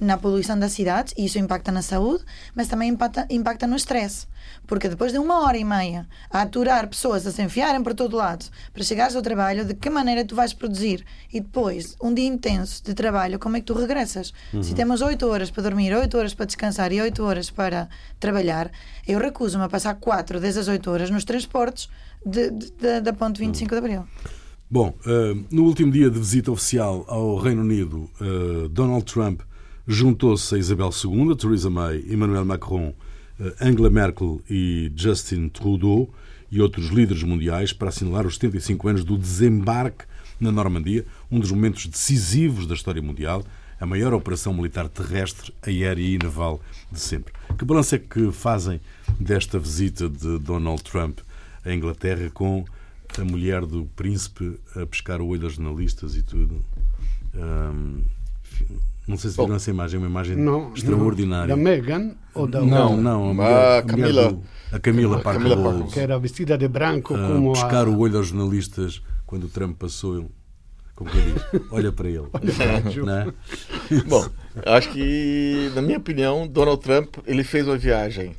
na 0.00 0.16
poluição 0.18 0.58
das 0.58 0.72
cidades, 0.72 1.14
e 1.16 1.24
isso 1.26 1.38
impacta 1.38 1.70
na 1.70 1.80
saúde, 1.82 2.24
mas 2.54 2.66
também 2.68 2.88
impacta, 2.90 3.26
impacta 3.30 3.66
no 3.66 3.76
stress. 3.76 4.26
Porque 4.66 4.88
depois 4.88 5.12
de 5.12 5.18
uma 5.18 5.42
hora 5.44 5.56
e 5.56 5.64
meia 5.64 6.06
a 6.30 6.42
aturar 6.42 6.86
pessoas 6.88 7.26
a 7.26 7.30
se 7.30 7.40
enfiarem 7.42 7.82
por 7.82 7.94
todo 7.94 8.16
lado 8.16 8.44
para 8.72 8.82
chegares 8.82 9.14
ao 9.16 9.22
trabalho, 9.22 9.64
de 9.64 9.72
que 9.74 9.88
maneira 9.88 10.24
tu 10.24 10.34
vais 10.34 10.52
produzir? 10.52 11.04
E 11.32 11.40
depois, 11.40 11.96
um 12.02 12.12
dia 12.12 12.26
intenso 12.26 12.82
de 12.84 12.92
trabalho, 12.94 13.38
como 13.38 13.56
é 13.56 13.60
que 13.60 13.66
tu 13.66 13.74
regressas? 13.74 14.32
Se 14.62 14.74
temos 14.74 15.00
oito 15.00 15.26
horas 15.28 15.50
para 15.50 15.62
dormir, 15.62 15.94
oito 15.94 16.18
horas 16.18 16.34
para 16.34 16.46
descansar 16.46 16.92
e 16.92 17.00
oito 17.00 17.22
horas 17.22 17.48
para 17.50 17.88
trabalhar, 18.20 18.70
eu 19.06 19.18
recuso-me 19.18 19.64
a 19.64 19.68
passar 19.68 19.94
quatro 19.94 20.40
dessas 20.40 20.68
oito 20.68 20.90
horas 20.90 21.08
nos 21.10 21.24
transportes 21.24 21.88
de, 22.26 22.50
de- 22.50 22.70
da- 22.72 23.00
da 23.00 23.12
ponte 23.12 23.38
25 23.40 23.70
de 23.70 23.78
Abril. 23.78 24.04
Bom, 24.70 24.92
eh, 25.06 25.36
no 25.50 25.64
último 25.64 25.92
dia 25.92 26.10
de 26.10 26.18
visita 26.18 26.50
oficial 26.50 27.04
ao 27.06 27.36
Reino 27.36 27.60
Unido, 27.62 28.10
eh, 28.20 28.68
Donald 28.70 29.04
Trump 29.04 29.42
juntou-se 29.86 30.54
a 30.54 30.58
Isabel 30.58 30.90
II, 31.04 31.36
Theresa 31.36 31.70
May, 31.70 32.04
Emmanuel 32.08 32.44
Macron, 32.44 32.94
eh, 33.38 33.54
Angela 33.60 33.90
Merkel 33.90 34.40
e 34.48 34.90
Justin 34.94 35.48
Trudeau 35.48 36.12
e 36.50 36.60
outros 36.60 36.88
líderes 36.88 37.22
mundiais 37.22 37.72
para 37.72 37.88
assinalar 37.88 38.26
os 38.26 38.34
75 38.34 38.88
anos 38.88 39.04
do 39.04 39.18
desembarque 39.18 40.04
na 40.40 40.50
Normandia, 40.50 41.04
um 41.30 41.38
dos 41.38 41.50
momentos 41.50 41.86
decisivos 41.86 42.66
da 42.66 42.74
história 42.74 43.02
mundial, 43.02 43.44
a 43.80 43.86
maior 43.86 44.14
operação 44.14 44.54
militar 44.54 44.88
terrestre, 44.88 45.52
aérea 45.62 46.02
e 46.02 46.18
naval 46.18 46.60
de 46.90 47.00
sempre. 47.00 47.32
Que 47.58 47.64
balanço 47.64 47.94
é 47.94 47.98
que 47.98 48.30
fazem 48.32 48.80
desta 49.18 49.58
visita 49.58 50.08
de 50.08 50.38
Donald 50.38 50.82
Trump 50.82 51.18
à 51.64 51.72
Inglaterra 51.72 52.30
com 52.32 52.64
a 53.18 53.24
mulher 53.24 53.64
do 53.64 53.86
príncipe 53.96 54.58
a 54.76 54.86
pescar 54.86 55.20
o 55.20 55.28
olho 55.28 55.44
aos 55.44 55.54
jornalistas 55.54 56.16
e 56.16 56.22
tudo. 56.22 56.64
Ahm, 57.34 58.02
não 59.06 59.16
sei 59.16 59.30
se 59.30 59.36
viram 59.36 59.50
Bom. 59.50 59.56
essa 59.56 59.70
imagem, 59.70 59.96
é 59.96 59.98
uma 59.98 60.08
imagem 60.08 60.36
Não, 60.36 60.72
extraordinária. 60.74 61.48
Da 61.54 61.56
Megan 61.60 62.12
ou 62.34 62.46
da 62.46 62.60
Não, 62.60 62.96
não, 62.96 63.28
a, 63.28 63.30
A 63.30 63.34
mulher, 63.34 63.78
a, 63.78 63.82
Camila- 63.82 64.32
do- 64.32 64.42
a 64.72 64.78
Camila 64.78 65.20
Parker 65.20 65.56
Bowles, 65.56 65.92
que 65.92 66.00
era 66.00 66.18
vestida 66.18 66.56
de 66.58 66.66
branco 66.68 67.14
a 67.14 67.18
como 67.28 67.52
pescar 67.52 67.86
a... 67.86 67.90
o 67.90 67.98
olho 67.98 68.16
aos 68.18 68.28
jornalistas 68.28 69.02
quando 69.26 69.44
o 69.44 69.48
Trump 69.48 69.76
passou. 69.78 70.16
Ele, 70.18 70.28
como 70.94 71.10
que 71.10 71.20
diz? 71.20 71.42
Olha 71.72 71.90
para 71.92 72.08
ele. 72.08 72.22
Não 73.04 73.18
é? 73.18 73.26
Bom, 74.06 74.26
acho 74.64 74.90
que, 74.92 75.70
na 75.74 75.82
minha 75.82 75.98
opinião, 75.98 76.46
Donald 76.46 76.80
Trump 76.80 77.16
ele 77.26 77.42
fez 77.42 77.66
uma 77.66 77.76
viagem 77.76 78.34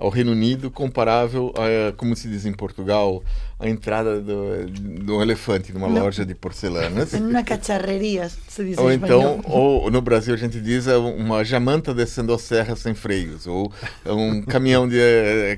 ao 0.00 0.08
Reino 0.10 0.32
Unido 0.32 0.70
comparável 0.70 1.52
a, 1.56 1.92
como 1.96 2.14
se 2.16 2.28
diz 2.28 2.46
em 2.46 2.52
Portugal, 2.52 3.22
a 3.58 3.68
entrada 3.68 4.20
do, 4.20 4.66
do 4.70 5.20
elefante 5.22 5.72
numa 5.72 5.88
Não. 5.88 6.02
loja 6.04 6.24
de 6.24 6.34
porcelanas. 6.34 7.12
Na 7.12 7.42
cacharreria, 7.42 8.28
se 8.28 8.64
diz 8.64 8.78
Ou 8.78 8.90
em 8.92 8.96
então, 8.96 9.36
espanhol. 9.36 9.82
ou 9.82 9.90
no 9.90 10.00
Brasil 10.00 10.32
a 10.34 10.36
gente 10.36 10.60
diz 10.60 10.86
é 10.86 10.96
uma 10.96 11.44
jamanta 11.44 11.92
descendo 11.92 12.32
a 12.32 12.38
serra 12.38 12.76
sem 12.76 12.94
freios, 12.94 13.46
ou 13.46 13.72
é 14.04 14.12
um 14.12 14.42
caminhão 14.42 14.88
de 14.88 14.98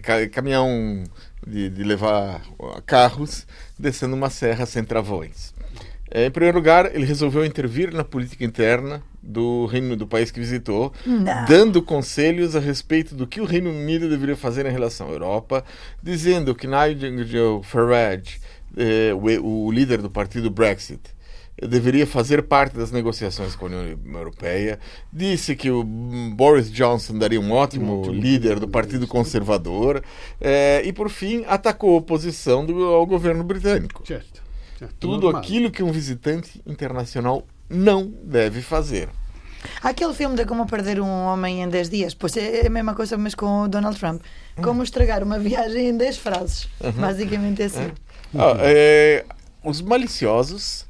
ca- 0.02 0.26
caminhão 0.28 1.04
de, 1.46 1.68
de 1.68 1.84
levar 1.84 2.40
carros 2.86 3.46
descendo 3.78 4.14
uma 4.14 4.30
serra 4.30 4.64
sem 4.66 4.82
travões. 4.84 5.52
Eh, 6.10 6.26
Em 6.26 6.30
primeiro 6.30 6.56
lugar, 6.58 6.94
ele 6.94 7.04
resolveu 7.04 7.44
intervir 7.44 7.92
na 7.92 8.04
política 8.04 8.44
interna 8.44 9.02
do 9.22 9.66
reino 9.66 9.96
do 9.96 10.06
país 10.06 10.30
que 10.30 10.40
visitou, 10.40 10.92
Não. 11.04 11.44
dando 11.46 11.82
conselhos 11.82 12.56
a 12.56 12.60
respeito 12.60 13.14
do 13.14 13.26
que 13.26 13.40
o 13.40 13.44
Reino 13.44 13.70
Unido 13.70 14.08
deveria 14.08 14.36
fazer 14.36 14.64
em 14.66 14.72
relação 14.72 15.08
à 15.08 15.10
Europa, 15.10 15.64
dizendo 16.02 16.54
que 16.54 16.66
Nigel 16.66 17.62
Farage, 17.62 18.40
eh, 18.76 19.12
o, 19.14 19.66
o 19.66 19.70
líder 19.72 20.00
do 20.00 20.10
partido 20.10 20.50
Brexit, 20.50 21.00
deveria 21.62 22.06
fazer 22.06 22.44
parte 22.44 22.74
das 22.78 22.90
negociações 22.90 23.54
com 23.54 23.66
a 23.66 23.68
União 23.68 23.98
Europeia. 24.14 24.78
Disse 25.12 25.54
que 25.54 25.70
o 25.70 25.84
Boris 25.84 26.72
Johnson 26.72 27.18
daria 27.18 27.38
um 27.38 27.52
ótimo 27.52 28.02
líder 28.10 28.58
do 28.58 28.66
Partido 28.66 29.06
Conservador. 29.06 30.02
eh, 30.40 30.80
e, 30.86 30.92
por 30.92 31.10
fim, 31.10 31.44
atacou 31.46 31.94
a 31.94 31.98
oposição 31.98 32.64
do, 32.64 32.82
ao 32.84 33.04
governo 33.04 33.44
britânico. 33.44 34.02
Certo, 34.06 34.42
certo, 34.78 34.94
Tudo 34.98 35.24
normal. 35.24 35.42
aquilo 35.42 35.70
que 35.70 35.82
um 35.82 35.92
visitante 35.92 36.62
internacional 36.66 37.46
não 37.70 38.12
deve 38.24 38.60
fazer. 38.60 39.08
Aquele 39.82 40.14
filme 40.14 40.34
de 40.36 40.44
como 40.46 40.66
perder 40.66 41.00
um 41.00 41.06
homem 41.26 41.62
em 41.62 41.68
10 41.68 41.90
dias, 41.90 42.14
pois 42.14 42.36
é 42.36 42.66
a 42.66 42.70
mesma 42.70 42.94
coisa, 42.94 43.16
mas 43.18 43.34
com 43.34 43.62
o 43.62 43.68
Donald 43.68 43.98
Trump. 43.98 44.22
Como 44.62 44.82
estragar 44.82 45.22
uma 45.22 45.38
viagem 45.40 45.88
em 45.90 45.96
10 45.96 46.16
frases. 46.18 46.68
Basicamente 46.96 47.62
é 47.62 47.66
assim. 47.66 47.90
Ah, 48.34 48.56
é, 48.60 49.24
os 49.62 49.80
maliciosos 49.82 50.86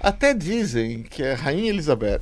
até 0.00 0.32
dizem 0.34 1.02
que 1.02 1.22
a 1.24 1.34
Rainha 1.34 1.70
Elizabeth 1.70 2.20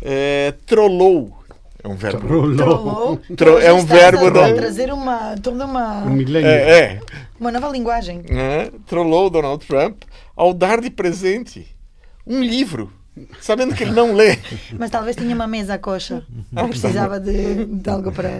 é, 0.00 0.54
trollou. 0.66 1.36
É 1.82 1.88
um 1.88 1.96
verbo. 1.96 2.20
Trollou. 2.28 2.56
Trollou. 2.56 3.20
Tro- 3.36 3.58
é 3.58 3.72
um 3.72 3.84
verbo 3.84 4.26
a 4.26 4.30
da- 4.30 4.54
trazer 4.54 4.92
uma, 4.92 5.34
toda 5.42 5.64
uma, 5.64 6.04
Um. 6.04 6.20
É, 6.36 6.78
é, 6.80 7.00
uma 7.40 7.50
nova 7.50 7.68
linguagem. 7.68 8.22
né? 8.28 8.70
trollou 8.86 9.28
Donald 9.28 9.66
Trump 9.66 10.04
ao 10.36 10.54
dar 10.54 10.80
de 10.80 10.90
presente 10.90 11.66
um 12.24 12.40
livro, 12.40 12.92
sabendo 13.40 13.74
que 13.74 13.82
ele 13.82 13.92
não 13.92 14.14
lê. 14.14 14.38
Mas 14.78 14.90
talvez 14.90 15.16
tinha 15.16 15.34
uma 15.34 15.46
mesa 15.46 15.78
coxa. 15.78 16.26
Precisava 16.68 17.20
de, 17.20 17.64
de 17.64 17.90
algo 17.90 18.12
para. 18.12 18.30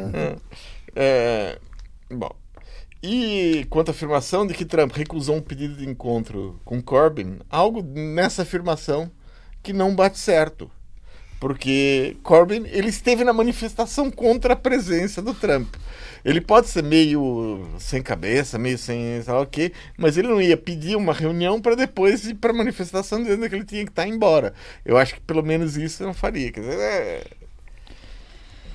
É, 0.94 1.58
bom, 2.10 2.30
e 3.02 3.66
quanto 3.68 3.88
à 3.88 3.90
afirmação 3.90 4.46
de 4.46 4.54
que 4.54 4.64
Trump 4.64 4.92
recusou 4.92 5.36
um 5.36 5.42
pedido 5.42 5.74
de 5.74 5.88
encontro 5.88 6.60
com 6.64 6.80
Corbyn, 6.80 7.38
algo 7.50 7.82
nessa 7.82 8.42
afirmação 8.42 9.10
que 9.62 9.72
não 9.72 9.94
bate 9.94 10.18
certo. 10.18 10.70
Porque 11.42 12.16
Corbyn 12.22 12.68
ele 12.70 12.88
esteve 12.88 13.24
na 13.24 13.32
manifestação 13.32 14.12
contra 14.12 14.52
a 14.52 14.56
presença 14.56 15.20
do 15.20 15.34
Trump. 15.34 15.74
Ele 16.24 16.40
pode 16.40 16.68
ser 16.68 16.84
meio 16.84 17.68
sem 17.80 18.00
cabeça, 18.00 18.60
meio 18.60 18.78
sem 18.78 19.20
lá 19.26 19.40
o 19.40 19.46
quê, 19.46 19.72
mas 19.98 20.16
ele 20.16 20.28
não 20.28 20.40
ia 20.40 20.56
pedir 20.56 20.94
uma 20.94 21.12
reunião 21.12 21.60
para 21.60 21.74
depois 21.74 22.24
ir 22.28 22.34
para 22.34 22.52
a 22.52 22.56
manifestação 22.56 23.20
dizendo 23.20 23.48
que 23.48 23.56
ele 23.56 23.64
tinha 23.64 23.84
que 23.84 23.90
estar 23.90 24.06
embora. 24.06 24.54
Eu 24.84 24.96
acho 24.96 25.16
que 25.16 25.20
pelo 25.20 25.42
menos 25.42 25.76
isso 25.76 26.04
não 26.04 26.14
faria. 26.14 26.52
Quer 26.52 26.60
dizer, 26.60 26.78
é... 26.78 27.24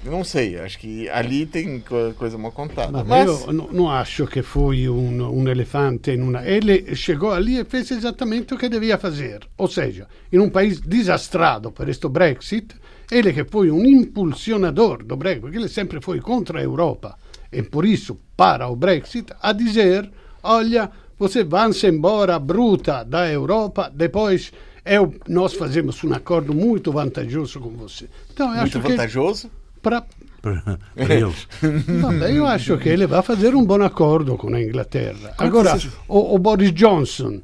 Não 0.10 0.24
sei, 0.24 0.58
acho 0.60 0.80
que 0.80 1.10
ali 1.10 1.46
tem 1.46 1.84
coisa 2.18 2.38
mal 2.38 2.52
contada. 2.52 3.04
Mas, 3.04 3.28
eu 3.28 3.52
não 3.54 3.90
acho 3.90 4.26
que 4.28 4.42
foi 4.42 4.88
um, 4.88 5.42
um 5.42 5.48
elefante. 5.48 6.12
Ele 6.12 6.96
chegou 6.96 7.32
ali 7.32 7.60
e 7.60 7.66
fez 7.66 7.92
exatamente 7.92 8.54
o 8.54 8.58
que 8.58 8.70
devia 8.70 8.98
fazer. 8.98 9.48
Ou 9.58 9.68
seja, 9.68 10.08
em 10.32 10.40
um 10.40 10.50
país 10.50 10.80
desastrado 10.80 11.72
por 11.72 11.90
este 11.90 12.08
Brexit, 12.08 12.76
ele 13.12 13.34
que 13.34 13.44
foi 13.46 13.72
um 13.72 13.86
impulsionador 13.86 15.04
do 15.04 15.16
Brexit, 15.16 15.42
porque 15.42 15.58
ele 15.58 15.70
sempre 15.70 16.02
foi 16.02 16.20
contra 16.20 16.60
a 16.60 16.64
Europa, 16.64 17.18
e 17.52 17.62
por 17.62 17.86
isso 17.86 18.18
para 18.36 18.68
o 18.68 18.76
Brexit, 18.76 19.34
a 19.42 19.54
dizer: 19.54 20.10
olha, 20.44 20.90
você 21.18 21.44
vai-se 21.44 21.88
embora 21.88 22.38
bruta 22.40 23.04
da 23.04 23.32
Europa, 23.32 23.92
depois 23.94 24.52
eu, 24.86 25.14
nós 25.28 25.54
fazemos 25.54 26.02
um 26.04 26.14
acordo 26.14 26.54
muito 26.54 26.92
vantajoso 26.92 27.60
com 27.60 27.70
você. 27.72 28.08
Então, 28.32 28.54
muito 28.56 28.80
vantajoso? 28.80 29.50
Que 29.50 29.67
para 29.82 30.06
eles. 30.96 31.48
Vabbè, 32.02 32.32
eu 32.32 32.46
acho 32.46 32.78
que 32.78 32.90
ele 32.90 33.08
vai 33.08 33.22
fazer 33.22 33.56
um 33.56 33.66
bom 33.66 33.82
acordo 33.82 34.38
com 34.38 34.54
a 34.54 34.62
Inglaterra. 34.62 35.34
Agora, 35.38 35.78
o, 36.08 36.36
o 36.36 36.40
Boris 36.40 36.74
Johnson, 36.74 37.42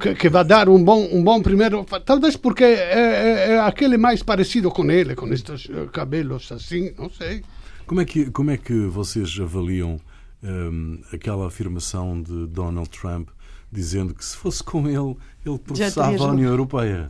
que, 0.00 0.14
que 0.14 0.28
vai 0.28 0.44
dar 0.44 0.68
um 0.68 0.82
bom, 0.82 1.08
um 1.12 1.22
bom 1.22 1.40
primeiro. 1.42 1.84
Talvez 2.04 2.36
porque 2.36 2.64
é, 2.64 2.74
é, 2.74 3.52
é 3.52 3.60
aquele 3.60 3.96
mais 3.96 4.22
parecido 4.22 4.70
com 4.70 4.90
ele, 4.90 5.14
com 5.14 5.32
estes 5.32 5.68
eh, 5.70 5.86
cabelos 5.92 6.50
assim, 6.52 6.92
não 6.98 7.10
sei. 7.10 7.42
Como 7.86 8.00
é 8.00 8.04
que, 8.04 8.30
como 8.30 8.50
é 8.50 8.56
que 8.56 8.86
vocês 8.86 9.38
avaliam 9.40 10.00
um, 10.42 11.00
aquela 11.12 11.46
afirmação 11.46 12.22
de 12.22 12.46
Donald 12.46 12.88
Trump 12.90 13.28
dizendo 13.70 14.14
que 14.14 14.24
se 14.24 14.36
fosse 14.36 14.62
com 14.62 14.86
ele, 14.86 15.16
ele 15.44 15.58
processava 15.58 16.24
a 16.24 16.28
União 16.28 16.50
Europeia? 16.50 17.08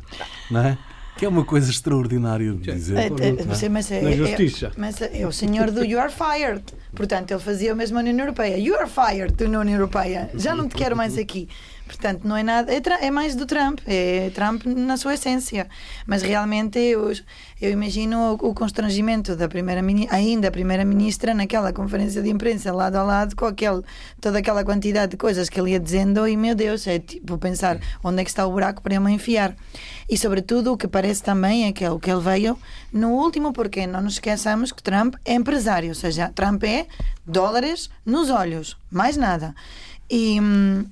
Não 0.50 0.60
é? 0.60 0.78
Que 1.16 1.26
é 1.26 1.28
uma 1.28 1.44
coisa 1.44 1.70
extraordinária 1.70 2.52
de 2.52 2.72
dizer. 2.72 2.96
É, 2.96 3.06
é, 3.06 3.68
mas 3.68 3.90
é, 3.90 4.00
Na 4.02 4.12
justiça. 4.12 4.66
É, 4.66 4.70
mas 4.76 5.00
é 5.00 5.26
o 5.26 5.32
senhor 5.32 5.70
do 5.70 5.84
You 5.84 6.00
are 6.00 6.12
fired. 6.12 6.62
Portanto, 6.94 7.30
ele 7.30 7.40
fazia 7.40 7.72
o 7.72 7.76
mesmo 7.76 7.96
na 7.96 8.10
União 8.10 8.24
Europeia. 8.26 8.58
You 8.58 8.76
are 8.76 8.88
fired 8.88 9.32
da 9.34 9.44
União 9.46 9.66
Europeia. 9.68 10.30
Já 10.34 10.54
não 10.54 10.68
te 10.68 10.74
quero 10.74 10.96
mais 10.96 11.16
aqui. 11.16 11.48
Portanto, 11.86 12.26
não 12.26 12.36
é 12.36 12.42
nada. 12.42 12.72
É, 12.72 12.80
é, 13.06 13.10
mais 13.10 13.34
do 13.34 13.44
Trump. 13.44 13.80
É 13.86 14.30
Trump 14.34 14.64
na 14.64 14.96
sua 14.96 15.14
essência. 15.14 15.68
Mas 16.06 16.22
realmente 16.22 16.78
eu, 16.78 17.12
eu 17.60 17.70
imagino 17.70 18.38
o, 18.40 18.50
o 18.50 18.54
constrangimento 18.54 19.36
da 19.36 19.48
primeira 19.48 19.82
ainda 20.10 20.48
a 20.48 20.50
primeira-ministra 20.50 21.34
naquela 21.34 21.72
conferência 21.72 22.22
de 22.22 22.30
imprensa 22.30 22.72
lado 22.72 22.96
a 22.96 23.02
lado 23.02 23.36
com 23.36 23.44
aquele, 23.44 23.82
toda 24.20 24.38
aquela 24.38 24.64
quantidade 24.64 25.12
de 25.12 25.16
coisas 25.16 25.48
que 25.48 25.60
ele 25.60 25.72
ia 25.72 25.80
dizendo 25.80 26.26
e 26.26 26.36
meu 26.36 26.54
Deus, 26.54 26.86
é 26.86 26.98
tipo 26.98 27.36
pensar 27.36 27.78
onde 28.02 28.20
é 28.20 28.24
que 28.24 28.30
está 28.30 28.46
o 28.46 28.52
buraco 28.52 28.82
para 28.82 28.94
eu 28.94 29.00
me 29.00 29.12
enfiar. 29.12 29.54
E 30.08 30.16
sobretudo 30.16 30.72
o 30.72 30.76
que 30.76 30.86
parece 30.86 31.22
também 31.22 31.66
é 31.66 31.72
que, 31.72 31.84
é 31.84 31.90
o 31.90 31.98
que 31.98 32.10
ele 32.10 32.20
veio 32.20 32.58
no 32.92 33.10
último, 33.12 33.52
porque 33.52 33.86
não 33.86 34.02
nos 34.02 34.14
esqueçamos 34.14 34.72
que 34.72 34.82
Trump 34.82 35.14
é 35.24 35.34
empresário, 35.34 35.88
ou 35.88 35.94
seja, 35.94 36.30
Trump 36.34 36.64
é 36.64 36.81
dólares 37.26 37.90
nos 38.04 38.30
olhos, 38.30 38.76
mais 38.90 39.16
nada. 39.16 39.54
E 40.10 40.40
hum, 40.40 40.84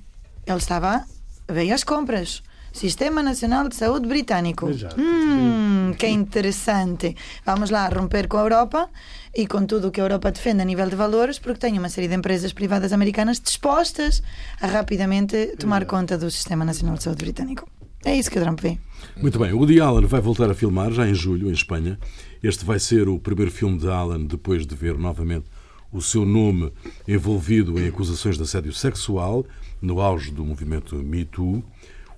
ele 0.45 0.57
estava, 0.57 1.05
veio 1.47 1.73
às 1.73 1.83
compras. 1.83 2.43
Sistema 2.73 3.21
Nacional 3.21 3.67
de 3.67 3.75
Saúde 3.75 4.07
Britânico. 4.07 4.69
Exato. 4.69 4.95
Hum, 4.99 5.93
que 5.97 6.07
interessante. 6.07 7.15
Vamos 7.45 7.69
lá 7.69 7.87
romper 7.89 8.27
com 8.27 8.37
a 8.37 8.41
Europa 8.41 8.89
e 9.35 9.45
com 9.45 9.65
tudo 9.65 9.89
o 9.89 9.91
que 9.91 9.99
a 9.99 10.03
Europa 10.05 10.31
defende 10.31 10.61
a 10.61 10.65
nível 10.65 10.87
de 10.87 10.95
valores, 10.95 11.37
porque 11.37 11.59
tem 11.59 11.77
uma 11.77 11.89
série 11.89 12.07
de 12.07 12.15
empresas 12.15 12.53
privadas 12.53 12.93
americanas 12.93 13.39
dispostas 13.39 14.23
a 14.61 14.67
rapidamente 14.67 15.55
tomar 15.59 15.81
Exato. 15.81 15.95
conta 15.95 16.17
do 16.17 16.31
Sistema 16.31 16.63
Nacional 16.63 16.95
de 16.95 17.03
Saúde 17.03 17.23
Britânico. 17.23 17.69
É 18.05 18.15
isso 18.15 18.31
que 18.31 18.39
o 18.39 18.41
Trump 18.41 18.59
vê. 18.61 18.77
Muito 19.17 19.37
bem. 19.37 19.51
O 19.51 19.57
Woody 19.57 19.79
Allen 19.79 20.05
vai 20.05 20.21
voltar 20.21 20.49
a 20.49 20.53
filmar 20.53 20.91
já 20.91 21.07
em 21.07 21.13
julho, 21.13 21.49
em 21.49 21.53
Espanha. 21.53 21.99
Este 22.41 22.65
vai 22.65 22.79
ser 22.79 23.07
o 23.07 23.19
primeiro 23.19 23.51
filme 23.51 23.77
de 23.77 23.89
Allen 23.89 24.25
depois 24.25 24.65
de 24.65 24.75
ver 24.75 24.97
novamente 24.97 25.45
o 25.91 26.01
seu 26.01 26.25
nome 26.25 26.71
envolvido 27.07 27.79
em 27.79 27.87
acusações 27.87 28.37
de 28.37 28.43
assédio 28.43 28.73
sexual 28.73 29.45
no 29.81 29.99
auge 29.99 30.31
do 30.31 30.45
movimento 30.45 30.95
Me 30.95 31.25
Too. 31.25 31.63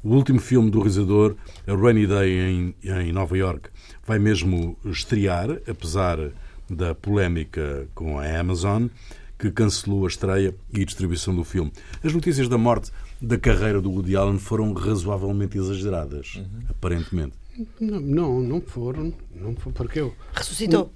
O 0.03 0.09
último 0.09 0.39
filme 0.39 0.69
do 0.69 0.79
realizador, 0.79 1.35
A 1.65 1.73
Rainy 1.73 2.05
Day 2.05 2.31
em, 2.31 2.75
em 2.83 3.11
Nova 3.11 3.37
York, 3.37 3.69
vai 4.05 4.19
mesmo 4.19 4.77
estrear, 4.85 5.49
apesar 5.67 6.17
da 6.69 6.93
polémica 6.93 7.87
com 7.95 8.19
a 8.19 8.39
Amazon, 8.39 8.87
que 9.39 9.49
cancelou 9.51 10.05
a 10.05 10.07
estreia 10.07 10.55
e 10.73 10.85
distribuição 10.85 11.35
do 11.35 11.43
filme. 11.43 11.71
As 12.03 12.13
notícias 12.13 12.47
da 12.47 12.57
morte 12.57 12.91
da 13.21 13.37
carreira 13.37 13.81
do 13.81 13.89
Woody 13.89 14.15
Allen 14.15 14.39
foram 14.39 14.73
razoavelmente 14.73 15.57
exageradas, 15.57 16.35
uhum. 16.35 16.63
aparentemente. 16.69 17.42
Não, 17.79 17.99
não, 17.99 18.39
não 18.39 18.61
foram, 18.61 19.13
não 19.35 19.55
foi 19.55 19.71
porque 19.71 19.99
eu 19.99 20.13
ressuscitou. 20.33 20.91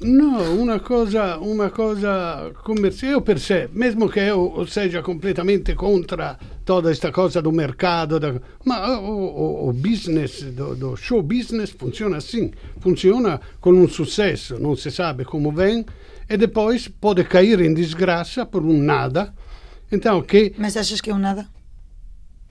Não, 0.00 0.58
uma 0.58 0.80
coisa, 0.80 1.36
uma 1.36 1.68
coisa 1.68 2.50
comercial. 2.64 3.12
Eu 3.12 3.20
percebo, 3.20 3.78
mesmo 3.78 4.08
que 4.08 4.18
eu 4.18 4.66
seja 4.66 5.02
completamente 5.02 5.74
contra 5.74 6.38
toda 6.64 6.90
esta 6.90 7.12
coisa 7.12 7.42
do 7.42 7.52
mercado, 7.52 8.18
da, 8.18 8.40
mas 8.64 8.98
o, 9.00 9.70
business, 9.74 10.42
do, 10.44 10.74
do, 10.74 10.96
show 10.96 11.22
business 11.22 11.70
funciona 11.70 12.16
assim, 12.16 12.52
funciona 12.80 13.38
com 13.60 13.72
um 13.72 13.86
sucesso, 13.86 14.58
não 14.58 14.74
se 14.74 14.90
sabe 14.90 15.26
como 15.26 15.52
vem 15.52 15.84
e 16.28 16.36
depois 16.38 16.88
pode 16.88 17.22
cair 17.24 17.60
em 17.60 17.74
desgraça 17.74 18.46
por 18.46 18.64
um 18.64 18.82
nada. 18.82 19.34
Então 19.92 20.22
que. 20.22 20.54
Mas 20.56 20.74
achas 20.74 21.02
que 21.02 21.10
é 21.10 21.14
um 21.14 21.18
nada? 21.18 21.46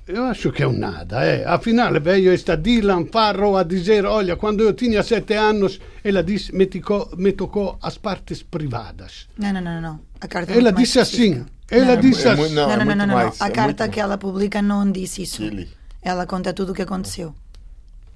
Eu 0.08 0.24
acho 0.24 0.54
que 0.54 0.63
é 0.63 0.67
um 0.67 0.72
nada, 0.72 1.24
é. 1.26 1.43
Afinal, 1.46 2.00
veio 2.00 2.32
esta 2.32 2.56
Dylan 2.56 3.06
Farrow 3.12 3.58
a 3.58 3.63
dizer, 3.63 4.06
olha, 4.06 4.38
quando 4.38 4.62
eu 4.62 4.74
tinha 4.74 5.04
sete 5.04 5.34
anos, 5.34 5.82
ela 6.02 6.24
disse, 6.24 6.56
me 6.56 6.65
tocou, 6.65 7.10
me 7.17 7.34
tocou 7.34 7.78
as 7.82 7.98
partes 7.98 8.41
privadas. 8.41 9.28
Não, 9.38 9.52
não, 9.52 9.62
não, 9.62 9.82
não. 9.82 10.00
A 10.22 10.28
carta 10.28 10.54
ela 10.54 10.72
disse 10.72 10.98
assim. 10.98 11.46
Ela 11.70 11.96
não, 11.96 12.02
disse 12.02 12.26
é, 12.26 12.32
assim. 12.32 12.54
Não, 12.54 12.70
não, 12.70 12.86
não, 12.86 12.96
não, 12.96 13.08
não, 13.08 13.34
A 13.38 13.50
carta 13.52 13.89
que 13.89 14.00
ela 14.00 14.17
publica 14.17 14.62
não 14.62 14.89
disse 14.89 15.24
isso. 15.24 15.43
Ela 16.02 16.26
conta 16.26 16.54
tudo 16.54 16.72
o 16.72 16.76
que 16.76 16.84
aconteceu. 16.84 17.36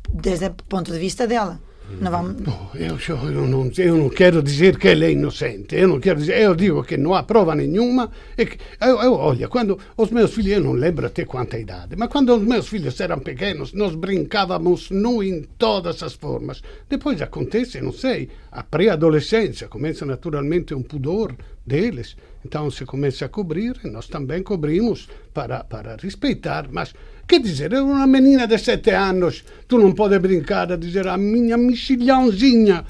Desde 0.10 0.46
o 0.46 0.52
ponto 0.52 0.94
de 0.94 0.98
vista 0.98 1.28
dela. 1.28 1.60
Não 2.00 2.12
vamos... 2.12 2.36
eu, 2.76 2.98
eu, 3.30 3.48
não, 3.48 3.72
eu 3.78 3.98
não 3.98 4.10
quero 4.10 4.42
dizer 4.42 4.78
que 4.78 4.88
ele 4.88 5.06
é 5.06 5.12
inocente, 5.12 5.76
eu 5.76 5.88
não 5.88 6.00
quero 6.00 6.20
dizer, 6.20 6.40
eu 6.42 6.56
digo 6.56 6.84
que 6.84 6.98
não 6.98 7.14
há 7.14 7.24
prova 7.24 7.54
nenhuma. 7.56 8.12
E 8.38 8.46
que, 8.46 8.58
eu, 8.80 9.02
eu, 9.02 9.14
olha, 9.14 9.48
quando 9.48 9.78
os 9.98 10.10
meus 10.10 10.34
filhos, 10.34 10.54
eu 10.54 10.64
não 10.64 10.74
lembro 10.74 11.06
até 11.06 11.26
quanta 11.26 11.60
idade, 11.60 11.96
mas 11.96 12.10
quando 12.10 12.36
os 12.36 12.44
meus 12.44 12.68
filhos 12.68 13.00
eram 13.00 13.20
pequenos, 13.20 13.74
nós 13.74 13.96
brincávamos 13.96 14.90
nu 14.90 15.24
em 15.24 15.44
todas 15.58 16.02
as 16.04 16.14
formas. 16.14 16.62
Depois 16.90 17.22
acontece, 17.22 17.82
não 17.82 17.92
sei, 17.92 18.30
a 18.52 18.64
pré-adolescência, 18.64 19.68
começa 19.68 20.06
naturalmente 20.06 20.74
um 20.74 20.82
pudor 20.82 21.36
deles. 21.66 22.16
Então 22.44 22.72
se 22.72 22.86
começa 22.86 23.26
a 23.26 23.30
cobrir, 23.30 23.80
nós 23.84 24.08
também 24.08 24.42
cobrimos 24.42 25.08
para, 25.34 25.64
para 25.64 25.96
respeitar, 25.96 26.68
mas 26.72 26.94
Quer 27.32 27.40
dizer, 27.40 27.74
uma 27.76 28.06
menina 28.06 28.46
de 28.46 28.58
sete 28.58 28.92
anos, 28.92 29.46
tu 29.66 29.80
não 29.80 29.94
pode 29.94 30.20
brincar 30.20 30.70
a 30.70 30.76
dizer 30.76 31.08
a 31.08 31.16
minha 31.16 31.58
mexilhãozinha. 31.58 32.84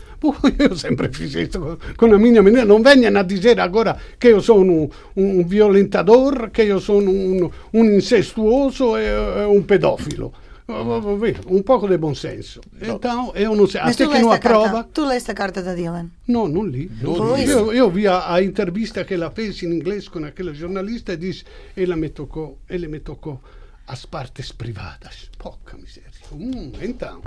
Eu 0.57 0.75
sempre 0.75 1.09
fiz 1.13 1.35
isso 1.35 1.77
com 1.95 2.07
a 2.07 2.17
minha 2.17 2.41
menina. 2.41 2.65
Não 2.65 2.81
venham 2.81 3.15
a 3.15 3.21
dizer 3.21 3.59
agora 3.59 3.95
que 4.19 4.29
eu 4.29 4.41
sou 4.41 4.63
um, 4.63 4.89
um 5.15 5.43
violentador, 5.45 6.49
que 6.49 6.63
eu 6.63 6.79
sou 6.81 7.03
um, 7.03 7.51
um 7.71 7.85
incestuoso 7.85 8.97
e 8.97 9.45
um 9.45 9.61
pedófilo. 9.61 10.33
Um 11.47 11.61
pouco 11.61 11.87
de 11.87 11.99
bom 11.99 12.15
senso. 12.15 12.61
Então, 12.81 13.31
eu 13.35 13.55
não 13.55 13.67
sei. 13.67 13.81
Mas 13.81 14.01
até 14.01 14.07
que 14.07 14.23
não 14.23 14.31
há 14.31 14.39
prova. 14.39 14.87
Tu 14.91 15.05
leste 15.05 15.29
a 15.29 15.35
carta 15.35 15.61
da 15.61 15.75
Dylan? 15.75 16.09
Não, 16.27 16.47
não 16.47 16.65
li. 16.65 16.89
Eu, 17.03 17.71
eu 17.71 17.91
vi 17.91 18.07
a, 18.07 18.33
a, 18.33 18.43
entrevista 18.43 19.05
que 19.05 19.13
ela 19.13 19.29
fez 19.29 19.61
em 19.61 19.67
inglês 19.67 20.07
com 20.07 20.25
aquele 20.25 20.55
jornalista 20.55 21.13
e 21.13 21.17
disse: 21.17 21.43
ela 21.77 21.95
me 21.95 22.09
tocou, 22.09 22.57
ele 22.67 22.87
me 22.87 22.99
tocou 22.99 23.39
as 23.91 24.05
partes 24.05 24.53
privadas. 24.53 25.29
Poca 25.37 25.77
miséria. 25.77 26.09
Hum, 26.31 26.71
então. 26.81 27.21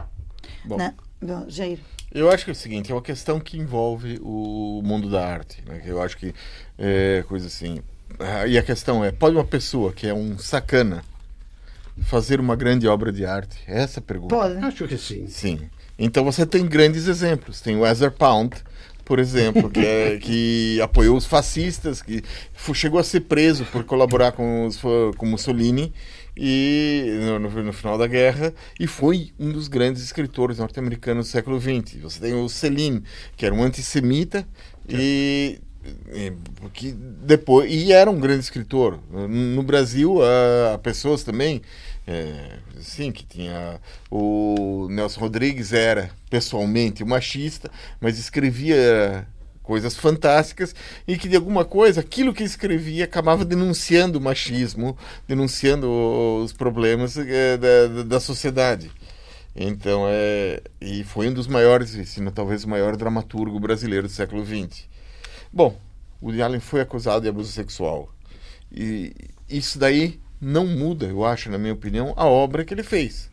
Bom, 0.65 0.79
Não, 0.79 0.95
bom, 1.21 1.45
Jair. 1.47 1.79
Eu 2.11 2.31
acho 2.31 2.45
que 2.45 2.51
é 2.51 2.55
o 2.55 2.57
seguinte, 2.57 2.91
é 2.91 2.95
uma 2.95 3.03
questão 3.03 3.39
que 3.39 3.59
envolve 3.59 4.19
o 4.23 4.81
mundo 4.83 5.11
da 5.11 5.27
arte. 5.27 5.63
Né? 5.67 5.83
Eu 5.85 6.01
acho 6.01 6.17
que 6.17 6.35
é 6.79 7.23
coisa 7.29 7.49
assim. 7.49 7.83
Ah, 8.19 8.47
e 8.47 8.57
a 8.57 8.63
questão 8.63 9.05
é, 9.05 9.13
pode 9.13 9.37
uma 9.37 9.45
pessoa 9.45 9.93
que 9.93 10.07
é 10.07 10.15
um 10.15 10.39
sacana 10.39 11.05
fazer 12.05 12.41
uma 12.41 12.57
grande 12.57 12.89
obra 12.89 13.13
de 13.13 13.27
arte? 13.27 13.59
É 13.67 13.83
essa 13.83 14.01
a 14.01 14.03
pergunta. 14.03 14.35
Pode. 14.35 14.57
Acho 14.57 14.89
que 14.89 14.97
sim. 14.97 15.27
Sim. 15.27 15.69
Então 15.99 16.25
você 16.25 16.47
tem 16.47 16.65
grandes 16.67 17.09
exemplos. 17.09 17.61
Tem 17.61 17.77
o 17.77 17.87
Ezra 17.87 18.11
Pound, 18.11 18.57
por 19.05 19.19
exemplo, 19.19 19.69
que, 19.69 19.81
é, 19.81 20.17
que 20.23 20.81
apoiou 20.81 21.15
os 21.15 21.27
fascistas, 21.27 22.01
que 22.01 22.25
chegou 22.73 22.99
a 22.99 23.05
ser 23.05 23.21
preso 23.21 23.67
por 23.67 23.85
colaborar 23.85 24.33
com, 24.33 24.65
os, 24.65 24.81
com 25.19 25.27
Mussolini 25.27 25.93
e 26.37 27.19
no, 27.21 27.39
no, 27.39 27.73
final 27.73 27.97
da 27.97 28.07
guerra 28.07 28.53
e 28.79 28.87
foi 28.87 29.33
um 29.39 29.53
dos 29.53 29.69
grandes 29.69 30.03
escritores 30.03 30.59
norte-americanos 30.59 31.27
do 31.27 31.31
século 31.31 31.61
XX. 31.61 32.01
Você 32.03 32.21
tem 32.21 32.35
o 32.35 32.49
Celine, 32.49 33.03
que 33.37 33.47
era 33.47 33.55
um 33.55 33.63
antissemita 33.63 34.47
e, 34.89 35.61
e 36.13 36.33
que 36.73 36.93
depois 36.93 37.71
e 37.71 37.93
era 37.93 38.11
um 38.11 38.19
grande 38.19 38.41
escritor. 38.41 38.99
No 39.11 39.63
Brasil, 39.63 40.19
há 40.23 40.79
pessoas 40.79 41.23
também 41.23 41.63
é, 42.07 42.59
sim, 42.81 43.11
que 43.11 43.25
tinha 43.25 43.81
o 44.11 44.89
Nelson 44.91 45.21
Rodrigues 45.21 45.73
era 45.73 46.11
pessoalmente 46.29 47.03
um 47.03 47.07
machista, 47.07 47.71
mas 48.01 48.19
escrevia 48.19 49.27
coisas 49.65 49.97
fantásticas 49.97 50.75
e 51.09 51.17
que 51.17 51.27
de 51.27 51.35
alguma 51.35 51.65
coisa 51.65 52.03
aquilo 52.03 52.35
que 52.35 52.45
escrevia 52.45 53.05
acabava 53.05 53.45
denunciando 53.45 54.19
o 54.19 54.23
machismo, 54.23 54.97
denunciando 55.27 55.91
os 56.45 56.53
problemas 56.53 57.17
é, 57.17 57.57
da, 57.57 58.03
da 58.05 58.21
sociedade. 58.21 58.93
Então 59.57 60.05
é 60.07 60.63
e 60.81 61.03
foi 61.03 61.29
um 61.29 61.33
dos 61.33 61.47
maiores, 61.47 61.91
se 62.09 62.21
não 62.21 62.31
talvez 62.31 62.65
o 62.65 62.69
maior 62.69 62.95
dramaturgo 62.97 63.59
brasileiro 63.59 64.07
do 64.07 64.13
século 64.13 64.45
XX. 64.45 64.87
Bom, 65.53 65.77
o 66.21 66.31
Allen 66.43 66.61
foi 66.61 66.81
acusado 66.81 67.23
de 67.23 67.29
abuso 67.29 67.51
sexual 67.51 68.13
e 68.71 69.13
isso 69.49 69.79
daí 69.79 70.21
não 70.41 70.67
muda, 70.67 71.07
eu 71.07 71.25
acho, 71.25 71.51
na 71.51 71.57
minha 71.57 71.73
opinião, 71.73 72.13
a 72.17 72.27
obra 72.27 72.65
que 72.65 72.75
ele 72.75 72.83
fez. 72.83 73.31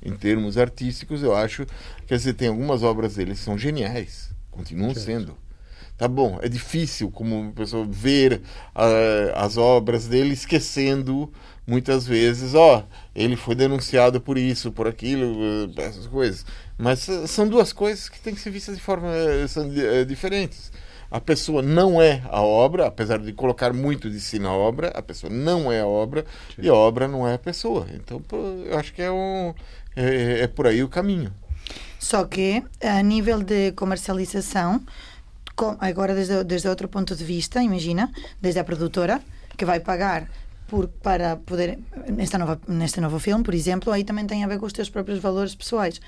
Em 0.00 0.16
termos 0.16 0.56
artísticos, 0.56 1.22
eu 1.22 1.34
acho, 1.34 1.66
quer 2.06 2.16
dizer, 2.16 2.34
tem 2.34 2.48
algumas 2.48 2.82
obras 2.82 3.16
dele 3.16 3.32
que 3.32 3.38
são 3.38 3.58
geniais, 3.58 4.30
continuam 4.50 4.94
certo. 4.94 5.06
sendo. 5.06 5.47
Tá 5.98 6.06
bom, 6.06 6.38
é 6.40 6.48
difícil 6.48 7.10
como 7.10 7.52
pessoa 7.52 7.84
ver 7.84 8.34
uh, 8.34 9.34
as 9.34 9.56
obras 9.56 10.06
dele 10.06 10.32
esquecendo 10.32 11.28
muitas 11.66 12.06
vezes, 12.06 12.54
ó, 12.54 12.86
ele 13.12 13.34
foi 13.34 13.56
denunciado 13.56 14.20
por 14.20 14.38
isso, 14.38 14.70
por 14.70 14.86
aquilo, 14.86 15.66
uh, 15.66 15.74
essas 15.76 16.06
coisas. 16.06 16.46
Mas 16.78 17.00
são 17.26 17.48
duas 17.48 17.72
coisas 17.72 18.08
que 18.08 18.20
têm 18.20 18.32
que 18.32 18.40
ser 18.40 18.50
vistas 18.50 18.76
de 18.76 18.80
forma 18.80 19.08
são, 19.48 19.68
diferentes. 20.06 20.70
A 21.10 21.20
pessoa 21.20 21.62
não 21.62 22.00
é 22.00 22.22
a 22.30 22.42
obra, 22.42 22.86
apesar 22.86 23.18
de 23.18 23.32
colocar 23.32 23.72
muito 23.72 24.08
de 24.08 24.20
si 24.20 24.38
na 24.38 24.52
obra, 24.52 24.92
a 24.94 25.02
pessoa 25.02 25.32
não 25.32 25.72
é 25.72 25.80
a 25.80 25.86
obra 25.86 26.24
Sim. 26.54 26.62
e 26.62 26.68
a 26.68 26.74
obra 26.74 27.08
não 27.08 27.26
é 27.26 27.34
a 27.34 27.38
pessoa. 27.38 27.88
Então, 27.92 28.22
eu 28.66 28.78
acho 28.78 28.94
que 28.94 29.02
é, 29.02 29.10
um, 29.10 29.52
é, 29.96 30.42
é 30.42 30.46
por 30.46 30.68
aí 30.68 30.80
o 30.80 30.88
caminho. 30.88 31.32
Só 31.98 32.24
que, 32.24 32.62
a 32.80 33.02
nível 33.02 33.42
de 33.42 33.72
comercialização, 33.72 34.80
agora 35.80 36.14
desde, 36.14 36.44
desde 36.44 36.68
outro 36.68 36.88
ponto 36.88 37.14
de 37.14 37.24
vista, 37.24 37.62
imagina, 37.62 38.10
desde 38.40 38.60
a 38.60 38.64
produtora, 38.64 39.20
que 39.56 39.64
vai 39.64 39.80
pagar 39.80 40.28
por, 40.68 40.88
para 40.88 41.36
poder 41.36 41.78
nesta 42.08 42.38
nova 42.38 42.60
neste 42.68 43.00
novo 43.00 43.18
filme, 43.18 43.42
por 43.42 43.54
exemplo, 43.54 43.92
aí 43.92 44.04
também 44.04 44.26
tem 44.26 44.44
a 44.44 44.46
ver 44.46 44.58
com 44.58 44.66
os 44.66 44.72
teus 44.72 44.90
próprios 44.90 45.18
valores 45.18 45.54
pessoais. 45.54 46.00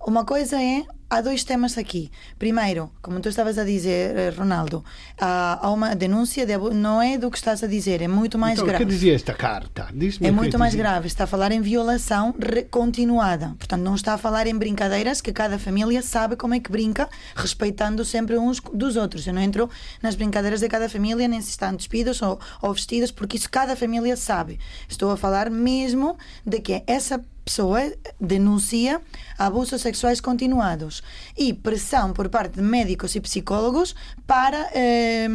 Uma 0.00 0.24
coisa 0.24 0.60
é 0.60 0.84
há 1.08 1.20
dois 1.20 1.44
temas 1.44 1.78
aqui. 1.78 2.10
Primeiro, 2.38 2.90
como 3.00 3.20
tu 3.20 3.28
estavas 3.28 3.58
a 3.58 3.64
dizer, 3.64 4.16
eh, 4.16 4.30
Ronaldo, 4.30 4.84
há, 5.18 5.70
uma 5.70 5.94
denúncia 5.94 6.44
de 6.44 6.56
não 6.56 7.00
é 7.00 7.16
do 7.16 7.30
que 7.30 7.36
estás 7.36 7.62
a 7.62 7.66
dizer, 7.66 8.02
é 8.02 8.08
muito 8.08 8.38
mais 8.38 8.54
então, 8.54 8.66
grave. 8.66 8.84
O 8.84 8.86
que 8.86 8.92
dizia 8.92 9.14
esta 9.14 9.32
carta? 9.32 9.88
É 10.20 10.30
muito 10.30 10.58
mais 10.58 10.74
grave. 10.74 11.06
Está 11.06 11.24
a 11.24 11.26
falar 11.26 11.52
em 11.52 11.60
violação 11.60 12.34
continuada. 12.70 13.54
Portanto, 13.58 13.82
não 13.82 13.94
está 13.94 14.14
a 14.14 14.18
falar 14.18 14.46
em 14.46 14.56
brincadeiras 14.56 15.20
que 15.20 15.32
cada 15.32 15.58
família 15.58 16.02
sabe 16.02 16.36
como 16.36 16.54
é 16.54 16.60
que 16.60 16.70
brinca, 16.70 17.08
respeitando 17.34 18.04
sempre 18.04 18.36
uns 18.36 18.60
dos 18.60 18.96
outros. 18.96 19.26
Eu 19.26 19.34
não 19.34 19.42
entro 19.42 19.70
nas 20.02 20.14
brincadeiras 20.14 20.60
de 20.60 20.68
cada 20.68 20.88
família, 20.88 21.28
nem 21.28 21.40
se 21.40 21.50
estão 21.50 21.74
despidos 21.74 22.20
ou, 22.22 22.38
ou 22.60 22.72
vestidos, 22.72 23.10
porque 23.10 23.36
isso 23.36 23.50
cada 23.50 23.76
família 23.76 24.16
sabe. 24.16 24.58
Estou 24.88 25.10
a 25.10 25.16
falar 25.16 25.50
mesmo 25.50 26.16
de 26.44 26.60
que 26.60 26.82
essa 26.86 27.22
pessoa 27.46 27.92
denuncia 28.20 29.00
abusos 29.38 29.80
sexuais 29.80 30.20
continuados 30.20 31.00
e 31.38 31.54
pressão 31.54 32.12
por 32.12 32.28
parte 32.28 32.56
de 32.56 32.62
médicos 32.62 33.14
e 33.14 33.20
psicólogos 33.20 33.94
para 34.26 34.68
eh, 34.74 35.28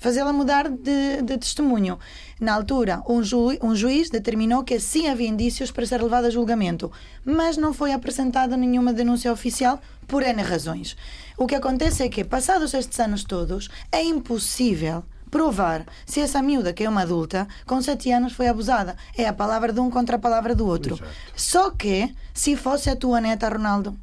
fazê-la 0.00 0.32
mudar 0.32 0.68
de, 0.68 1.22
de, 1.22 1.38
testemunho. 1.38 2.00
Na 2.40 2.52
altura, 2.52 3.00
um, 3.08 3.22
ju, 3.22 3.56
um, 3.62 3.76
juiz 3.76 4.10
determinou 4.10 4.64
que 4.64 4.80
sim 4.80 5.06
havia 5.08 5.28
indícios 5.28 5.70
para 5.70 5.86
ser 5.86 6.02
levado 6.02 6.24
a 6.24 6.30
julgamento, 6.30 6.90
mas 7.24 7.56
não 7.56 7.72
foi 7.72 7.92
apresentada 7.92 8.56
nenhuma 8.56 8.92
denúncia 8.92 9.32
oficial 9.32 9.80
por 10.08 10.24
N 10.24 10.42
razões. 10.42 10.96
O 11.38 11.46
que 11.46 11.54
acontece 11.54 12.02
é 12.02 12.08
que, 12.08 12.24
passados 12.24 12.74
estes 12.74 12.98
anos 12.98 13.22
todos, 13.22 13.70
é 13.92 14.02
impossível 14.02 15.04
provar 15.36 15.84
se 16.06 16.20
essa 16.20 16.40
miúda, 16.40 16.72
que 16.72 16.82
é 16.82 16.88
uma 16.88 17.02
adulta, 17.02 17.46
com 17.66 17.82
7 17.82 18.10
anos 18.10 18.32
foi 18.32 18.48
abusada. 18.48 18.96
É 19.14 19.28
a 19.28 19.34
palavra 19.34 19.70
de 19.70 19.80
um 19.80 19.90
contra 19.90 20.16
a 20.16 20.18
palavra 20.18 20.54
do 20.54 20.66
outro. 20.66 20.94
Exato. 20.94 21.10
Só 21.36 21.70
que, 21.70 22.14
se 22.32 22.56
fosse 22.56 22.88
a 22.88 22.96
tua 22.96 23.20
neta, 23.20 23.46
Ronaldo, 23.46 23.94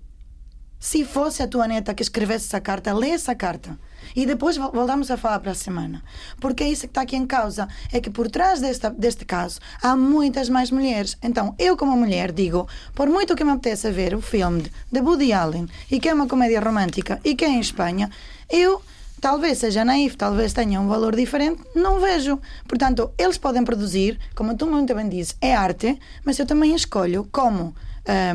se 0.80 1.04
fosse 1.04 1.41
a 1.41 1.48
tua 1.48 1.67
neta 1.67 1.96
que 1.96 2.04
escrevesse 2.04 2.46
essa 2.46 2.62
carta, 2.62 2.93
lê 2.93 3.10
essa 3.10 3.34
carta. 3.34 3.80
E 4.15 4.28
depois 4.28 4.58
voltamos 4.58 5.10
a 5.10 5.17
falar 5.17 5.39
para 5.39 5.54
a 5.54 5.56
semana. 5.56 6.04
Porque 6.39 6.63
é 6.63 6.69
isso 6.69 6.82
que 6.82 6.88
está 6.88 7.02
aqui 7.02 7.15
em 7.15 7.26
causa. 7.26 7.67
É 7.91 8.00
que 8.00 8.12
por 8.12 8.30
trás 8.30 8.62
desta, 8.62 8.91
deste 8.91 9.26
caso 9.26 9.60
há 9.82 9.96
muitas 9.96 10.50
mais 10.50 10.69
mulheres. 10.69 11.17
Então, 11.24 11.56
eu, 11.58 11.76
como 11.76 11.98
mulher, 11.98 12.32
digo: 12.32 12.67
por 12.93 13.10
muito 13.10 13.36
que 13.36 13.43
me 13.43 13.52
apeteça 13.52 13.91
ver 13.91 14.13
o 14.13 14.22
filme 14.22 14.69
de 14.91 15.00
Woody 15.00 15.34
Allen 15.34 15.67
e 15.89 16.00
que 16.00 16.10
é 16.10 16.13
uma 16.13 16.28
comédia 16.28 16.60
romântica 16.60 17.19
e 17.24 17.34
que 17.34 17.46
é 17.46 17.50
em 17.50 17.60
Espanha, 17.60 18.12
eu 18.50 18.84
talvez 19.24 19.60
seja 19.60 19.86
naif, 19.86 20.18
talvez 20.18 20.52
tenha 20.52 20.82
um 20.82 20.88
valor 20.90 21.16
diferente, 21.16 21.64
não 21.74 21.98
vejo. 21.98 22.38
Portanto, 22.68 23.10
eles 23.18 23.38
podem 23.38 23.64
produzir, 23.64 24.20
como 24.36 24.54
tu 24.58 24.68
muito 24.68 24.94
bem 24.94 25.08
dizes, 25.08 25.38
é 25.40 25.56
arte, 25.56 25.98
mas 26.26 26.38
eu 26.40 26.46
também 26.46 26.76
escolho 26.76 27.26
como 27.32 27.74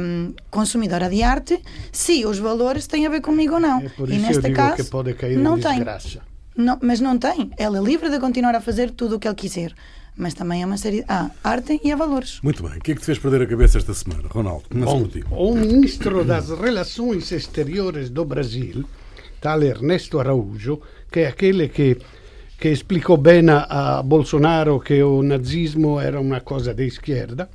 um, 0.00 0.32
consumidora 0.50 1.10
de 1.10 1.22
arte 1.22 1.60
se 1.92 2.24
os 2.24 2.38
valores 2.38 2.86
têm 2.86 3.04
a 3.04 3.10
ver 3.10 3.20
comigo 3.20 3.56
ou 3.56 3.60
não. 3.60 3.80
É 3.82 3.88
por 3.90 4.08
isso 4.08 4.18
e 4.18 4.22
neste 4.22 4.50
caso, 4.50 4.76
que 4.76 4.84
pode 4.84 5.12
cair 5.12 5.36
não 5.36 5.60
tem. 5.60 5.84
Não, 6.56 6.78
mas 6.80 7.00
não 7.00 7.18
tem. 7.18 7.50
Ela 7.58 7.76
é 7.76 7.82
livre 7.82 8.08
de 8.08 8.18
continuar 8.18 8.54
a 8.54 8.60
fazer 8.62 8.90
tudo 8.90 9.16
o 9.16 9.18
que 9.20 9.28
ele 9.28 9.34
quiser. 9.34 9.74
Mas 10.16 10.32
também 10.32 10.62
é 10.62 10.66
uma 10.66 10.78
série. 10.78 11.04
Há 11.06 11.30
arte 11.44 11.80
e 11.84 11.92
há 11.92 11.96
valores. 11.96 12.40
Muito 12.42 12.62
bem. 12.62 12.78
O 12.78 12.80
que 12.80 12.92
é 12.92 12.94
que 12.94 13.00
te 13.02 13.06
fez 13.06 13.18
perder 13.18 13.42
a 13.42 13.46
cabeça 13.46 13.78
esta 13.78 13.92
semana, 13.94 14.26
Ronaldo? 14.28 14.64
Bom, 14.70 15.06
o 15.30 15.54
ministro 15.54 16.24
das 16.24 16.48
Relações 16.48 17.30
Exteriores 17.30 18.10
do 18.10 18.24
Brasil 18.24 18.84
tale 19.38 19.68
Ernesto 19.68 20.18
Araújo, 20.18 20.80
che 21.08 21.22
è 21.22 21.26
aquele 21.26 21.68
che, 21.68 21.96
che 22.56 22.74
spiegò 22.74 23.16
bene 23.16 23.64
a 23.68 24.02
Bolsonaro 24.02 24.78
che 24.78 24.94
il 24.94 25.24
nazismo 25.24 26.00
era 26.00 26.18
una 26.18 26.42
cosa 26.42 26.72
di 26.72 26.90
schierda, 26.90 27.48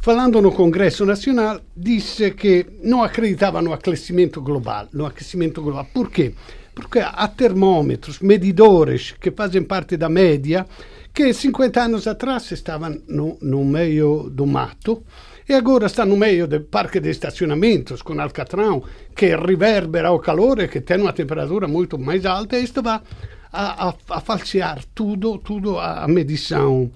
falando 0.00 0.40
no 0.40 0.50
Congresso 0.50 1.04
Nacional, 1.04 1.60
disse 1.72 2.34
che 2.34 2.78
non 2.82 3.02
accreditavano 3.02 3.72
accrescimento 3.72 4.42
globale, 4.42 4.88
no 4.92 5.06
aquecimento 5.06 5.62
global. 5.62 5.86
Perché? 5.90 6.34
Perché 6.74 7.00
há 7.00 7.28
termômetros, 7.28 8.18
medidores 8.18 9.14
que 9.20 9.30
fazem 9.30 9.62
parte 9.62 9.96
da 9.96 10.08
média, 10.08 10.66
que 11.14 11.32
50 11.32 11.80
anos 11.80 12.08
atrás 12.08 12.50
estavam 12.50 13.00
no, 13.06 13.38
no 13.40 13.64
meio 13.64 14.28
do 14.28 14.44
mato, 14.44 15.04
e 15.46 15.54
agora 15.54 15.88
sta 15.88 16.04
no 16.04 16.16
meio 16.16 16.46
del 16.46 16.62
parque 16.62 17.00
di 17.00 17.08
estacionamento 17.08 17.96
con 18.02 18.18
Alcatrão 18.18 18.82
che 19.12 19.36
riverbera 19.38 20.12
o 20.12 20.18
calore 20.18 20.68
che 20.68 20.82
tem 20.82 21.00
uma 21.00 21.12
temperatura 21.12 21.66
muito 21.66 21.98
mais 21.98 22.24
alta 22.24 22.56
e 22.56 22.62
isto 22.62 22.80
va 22.80 23.02
a, 23.50 23.74
a, 23.74 23.96
a 24.06 24.20
falsear 24.20 24.82
tudo, 24.92 25.38
tudo 25.38 25.78
a 25.78 26.06
medição 26.08 26.90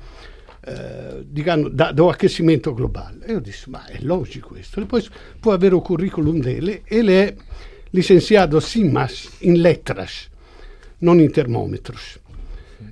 eh, 0.69 1.25
digamos, 1.31 1.73
do 1.73 2.11
aquecimento 2.11 2.75
globale. 2.75 3.25
E 3.27 3.33
io 3.33 3.41
disse, 3.41 3.71
ma 3.71 3.87
è 3.87 3.99
logico 4.01 4.49
questo. 4.49 4.81
E 4.81 4.85
poi 4.85 5.07
può 5.41 5.53
avere 5.53 5.75
il 5.75 5.83
curriculum 5.83 6.41
dele, 6.41 6.83
ele 6.85 7.25
è 7.25 7.35
licenciato 7.91 8.61
sim, 8.61 8.91
mas 8.91 9.29
in 9.41 9.61
letras, 9.61 10.29
non 10.99 11.21
in 11.21 11.31
termômetros. 11.31 12.19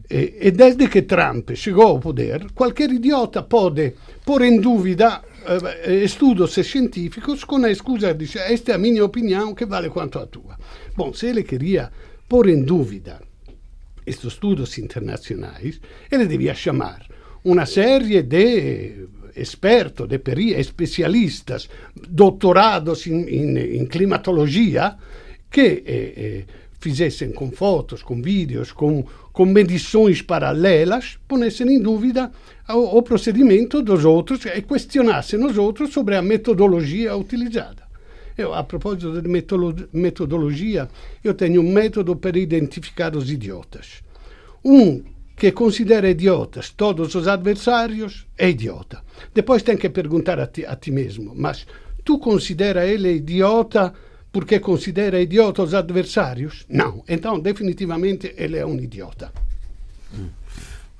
E, 0.08 0.38
e 0.40 0.50
desde 0.50 0.88
che 0.88 1.02
Trump 1.02 1.52
chegou 1.54 1.88
ao 1.88 1.98
poder, 1.98 2.52
qualquer 2.52 2.90
idiota 2.90 3.42
pode 3.42 3.94
pôr 4.24 4.42
em 4.42 4.60
dúvida 4.60 5.22
eh, 5.46 6.04
estudos 6.04 6.54
científicos 6.54 7.44
com 7.44 7.64
a 7.64 7.70
excusa 7.70 8.12
de 8.12 8.26
dizer 8.26 8.50
esta 8.50 8.72
é 8.72 8.74
a 8.74 8.78
minha 8.78 9.04
opinião 9.04 9.54
que 9.54 9.64
vale 9.64 9.88
quanto 9.88 10.18
a 10.18 10.26
tua. 10.26 10.58
Bom, 10.96 11.12
se 11.12 11.26
ele 11.26 11.44
queria 11.44 11.90
pôr 12.28 12.48
em 12.48 12.62
dúvida 12.62 13.20
estes 14.04 14.32
estudos 14.32 14.76
internacionais, 14.78 15.80
ele 16.10 16.26
devia 16.26 16.54
chamar 16.54 17.06
uma 17.44 17.66
série 17.66 18.22
de 18.22 19.06
expertos, 19.36 20.08
de 20.08 20.18
peri 20.18 20.54
especialistas, 20.54 21.68
doutorados 22.08 23.06
em 23.06 23.86
climatologia, 23.86 24.96
que 25.50 25.82
eh, 25.86 26.12
eh, 26.16 26.44
fizessem 26.80 27.32
com 27.32 27.50
fotos, 27.50 28.02
com 28.02 28.20
vídeos, 28.20 28.72
com, 28.72 29.04
com 29.36 29.44
medições 29.44 30.22
paralelas, 30.22 31.18
ponessem 31.28 31.68
em 31.68 31.78
dúvida 31.78 32.32
o, 32.70 32.96
o 32.96 33.02
procedimento 33.02 33.82
dos 33.82 34.02
outros 34.02 34.46
e 34.46 34.62
questionassem 34.62 35.44
os 35.44 35.58
outros 35.58 35.92
sobre 35.92 36.16
a 36.16 36.22
metodologia 36.22 37.14
utilizada. 37.14 37.82
Eu, 38.34 38.54
a 38.54 38.64
proposito 38.64 39.20
di 39.20 39.28
metodologia, 39.92 40.88
eu 41.22 41.34
tenho 41.34 41.60
um 41.60 41.70
método 41.70 42.16
para 42.16 42.38
identificar 42.38 43.14
os 43.14 43.30
idiotas. 43.30 44.02
Um 44.64 45.04
que 45.36 45.52
considera 45.52 46.08
idiotas 46.08 46.70
todos 46.70 47.14
os 47.14 47.28
adversários 47.28 48.26
é 48.38 48.48
idiota. 48.48 49.02
Depois 49.34 49.62
tem 49.62 49.76
que 49.76 49.90
perguntar 49.90 50.40
a 50.40 50.46
ti, 50.46 50.64
a 50.64 50.74
ti 50.76 50.90
mesmo, 50.90 51.34
mas 51.36 51.66
tu 52.02 52.18
considera 52.18 52.86
ele 52.86 53.16
idiota 53.16 53.92
porque 54.32 54.60
considera 54.60 55.20
idiota 55.20 55.62
os 55.62 55.74
adversários? 55.74 56.64
Não. 56.68 57.02
Então, 57.08 57.38
definitivamente, 57.40 58.34
ele 58.36 58.56
é 58.56 58.66
um 58.66 58.76
idiota. 58.76 59.32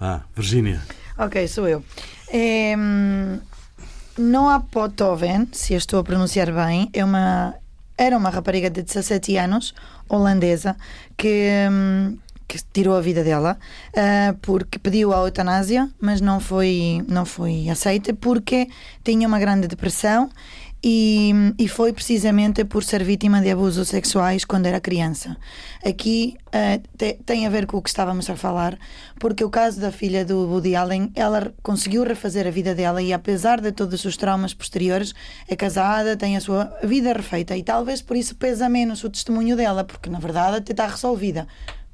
Ah, 0.00 0.22
Virginia. 0.34 0.82
Ok, 1.18 1.46
sou 1.48 1.66
eu. 1.68 1.82
É, 2.28 2.74
Noah 4.18 4.60
Potoven, 4.70 5.48
se 5.52 5.74
eu 5.74 5.78
estou 5.78 6.00
a 6.00 6.04
pronunciar 6.04 6.52
bem, 6.52 6.88
é 6.92 7.04
uma, 7.04 7.54
era 7.96 8.16
uma 8.16 8.30
rapariga 8.30 8.70
de 8.70 8.82
17 8.82 9.36
anos, 9.36 9.74
holandesa, 10.08 10.76
que, 11.16 11.50
hum, 11.70 12.18
que 12.48 12.58
tirou 12.72 12.96
a 12.96 13.00
vida 13.00 13.24
dela 13.24 13.58
uh, 13.92 14.36
porque 14.42 14.78
pediu 14.78 15.12
a 15.12 15.18
eutanásia, 15.18 15.90
mas 16.00 16.20
não 16.20 16.40
foi, 16.40 17.04
não 17.08 17.24
foi 17.24 17.68
aceita 17.68 18.14
porque 18.14 18.68
tinha 19.02 19.26
uma 19.26 19.38
grande 19.38 19.66
depressão 19.66 20.30
e, 20.82 21.32
e, 21.58 21.68
foi 21.68 21.92
precisamente 21.92 22.64
por 22.64 22.84
ser 22.84 23.02
vítima 23.02 23.40
de 23.40 23.50
abusos 23.50 23.88
sexuais 23.88 24.44
quando 24.44 24.66
era 24.66 24.80
criança. 24.80 25.36
Aqui 25.84 26.36
uh, 26.48 26.82
te, 26.96 27.14
tem 27.24 27.46
a 27.46 27.50
ver 27.50 27.66
com 27.66 27.78
o 27.78 27.82
que 27.82 27.88
estávamos 27.88 28.28
a 28.28 28.36
falar, 28.36 28.78
porque 29.18 29.42
o 29.42 29.50
caso 29.50 29.80
da 29.80 29.90
filha 29.90 30.24
do 30.24 30.46
Woody 30.48 30.76
Allen, 30.76 31.10
ela 31.14 31.52
conseguiu 31.62 32.04
refazer 32.04 32.46
a 32.46 32.50
vida 32.50 32.74
dela 32.74 33.02
e, 33.02 33.12
apesar 33.12 33.60
de 33.60 33.72
todos 33.72 34.04
os 34.04 34.16
traumas 34.16 34.54
posteriores, 34.54 35.14
é 35.48 35.56
casada, 35.56 36.16
tem 36.16 36.36
a 36.36 36.40
sua 36.40 36.72
vida 36.84 37.12
refeita 37.12 37.56
e 37.56 37.62
talvez 37.62 38.02
por 38.02 38.16
isso 38.16 38.36
pesa 38.36 38.68
menos 38.68 39.02
o 39.02 39.10
testemunho 39.10 39.56
dela, 39.56 39.82
porque 39.82 40.10
na 40.10 40.18
verdade 40.18 40.56
até 40.58 40.72
está 40.72 40.86
resolvida 40.86 41.46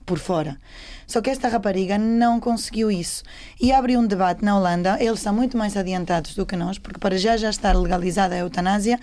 por 0.04 0.18
fora. 0.18 0.58
Só 1.06 1.20
que 1.20 1.30
esta 1.30 1.48
rapariga 1.48 1.98
não 1.98 2.40
conseguiu 2.40 2.90
isso. 2.90 3.22
E 3.60 3.72
abriu 3.72 4.00
um 4.00 4.06
debate 4.06 4.44
na 4.44 4.56
Holanda, 4.56 4.96
eles 5.00 5.20
são 5.20 5.34
muito 5.34 5.56
mais 5.56 5.76
adiantados 5.76 6.34
do 6.34 6.46
que 6.46 6.56
nós, 6.56 6.78
porque 6.78 6.98
para 6.98 7.18
já 7.18 7.36
já 7.36 7.50
está 7.50 7.72
legalizada 7.72 8.34
a 8.34 8.38
eutanásia 8.38 8.98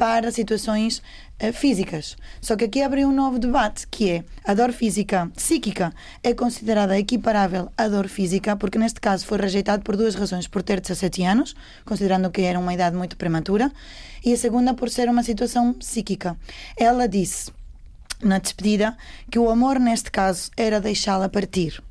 para 0.00 0.32
situações 0.32 1.02
uh, 1.42 1.52
físicas. 1.52 2.16
Só 2.40 2.56
que 2.56 2.64
aqui 2.64 2.82
abriu 2.82 3.06
um 3.08 3.12
novo 3.12 3.38
debate, 3.38 3.86
que 3.86 4.10
é 4.10 4.24
a 4.46 4.54
dor 4.54 4.72
física 4.72 5.30
psíquica 5.36 5.92
é 6.22 6.32
considerada 6.32 6.98
equiparável 6.98 7.70
à 7.76 7.86
dor 7.86 8.08
física, 8.08 8.56
porque 8.56 8.78
neste 8.78 8.98
caso 8.98 9.26
foi 9.26 9.36
rejeitado 9.36 9.82
por 9.82 9.98
duas 9.98 10.14
razões, 10.14 10.48
por 10.48 10.62
ter 10.62 10.80
17 10.80 11.22
anos, 11.24 11.54
considerando 11.84 12.30
que 12.30 12.40
era 12.40 12.58
uma 12.58 12.72
idade 12.72 12.96
muito 12.96 13.14
prematura, 13.14 13.70
e 14.24 14.32
a 14.32 14.36
segunda 14.38 14.72
por 14.72 14.88
ser 14.88 15.06
uma 15.06 15.22
situação 15.22 15.74
psíquica. 15.74 16.34
Ela 16.78 17.06
disse 17.06 17.52
na 18.22 18.38
despedida 18.38 18.96
que 19.30 19.38
o 19.38 19.50
amor 19.50 19.78
neste 19.78 20.10
caso 20.10 20.50
era 20.56 20.80
deixá-la 20.80 21.28
partir. 21.28 21.82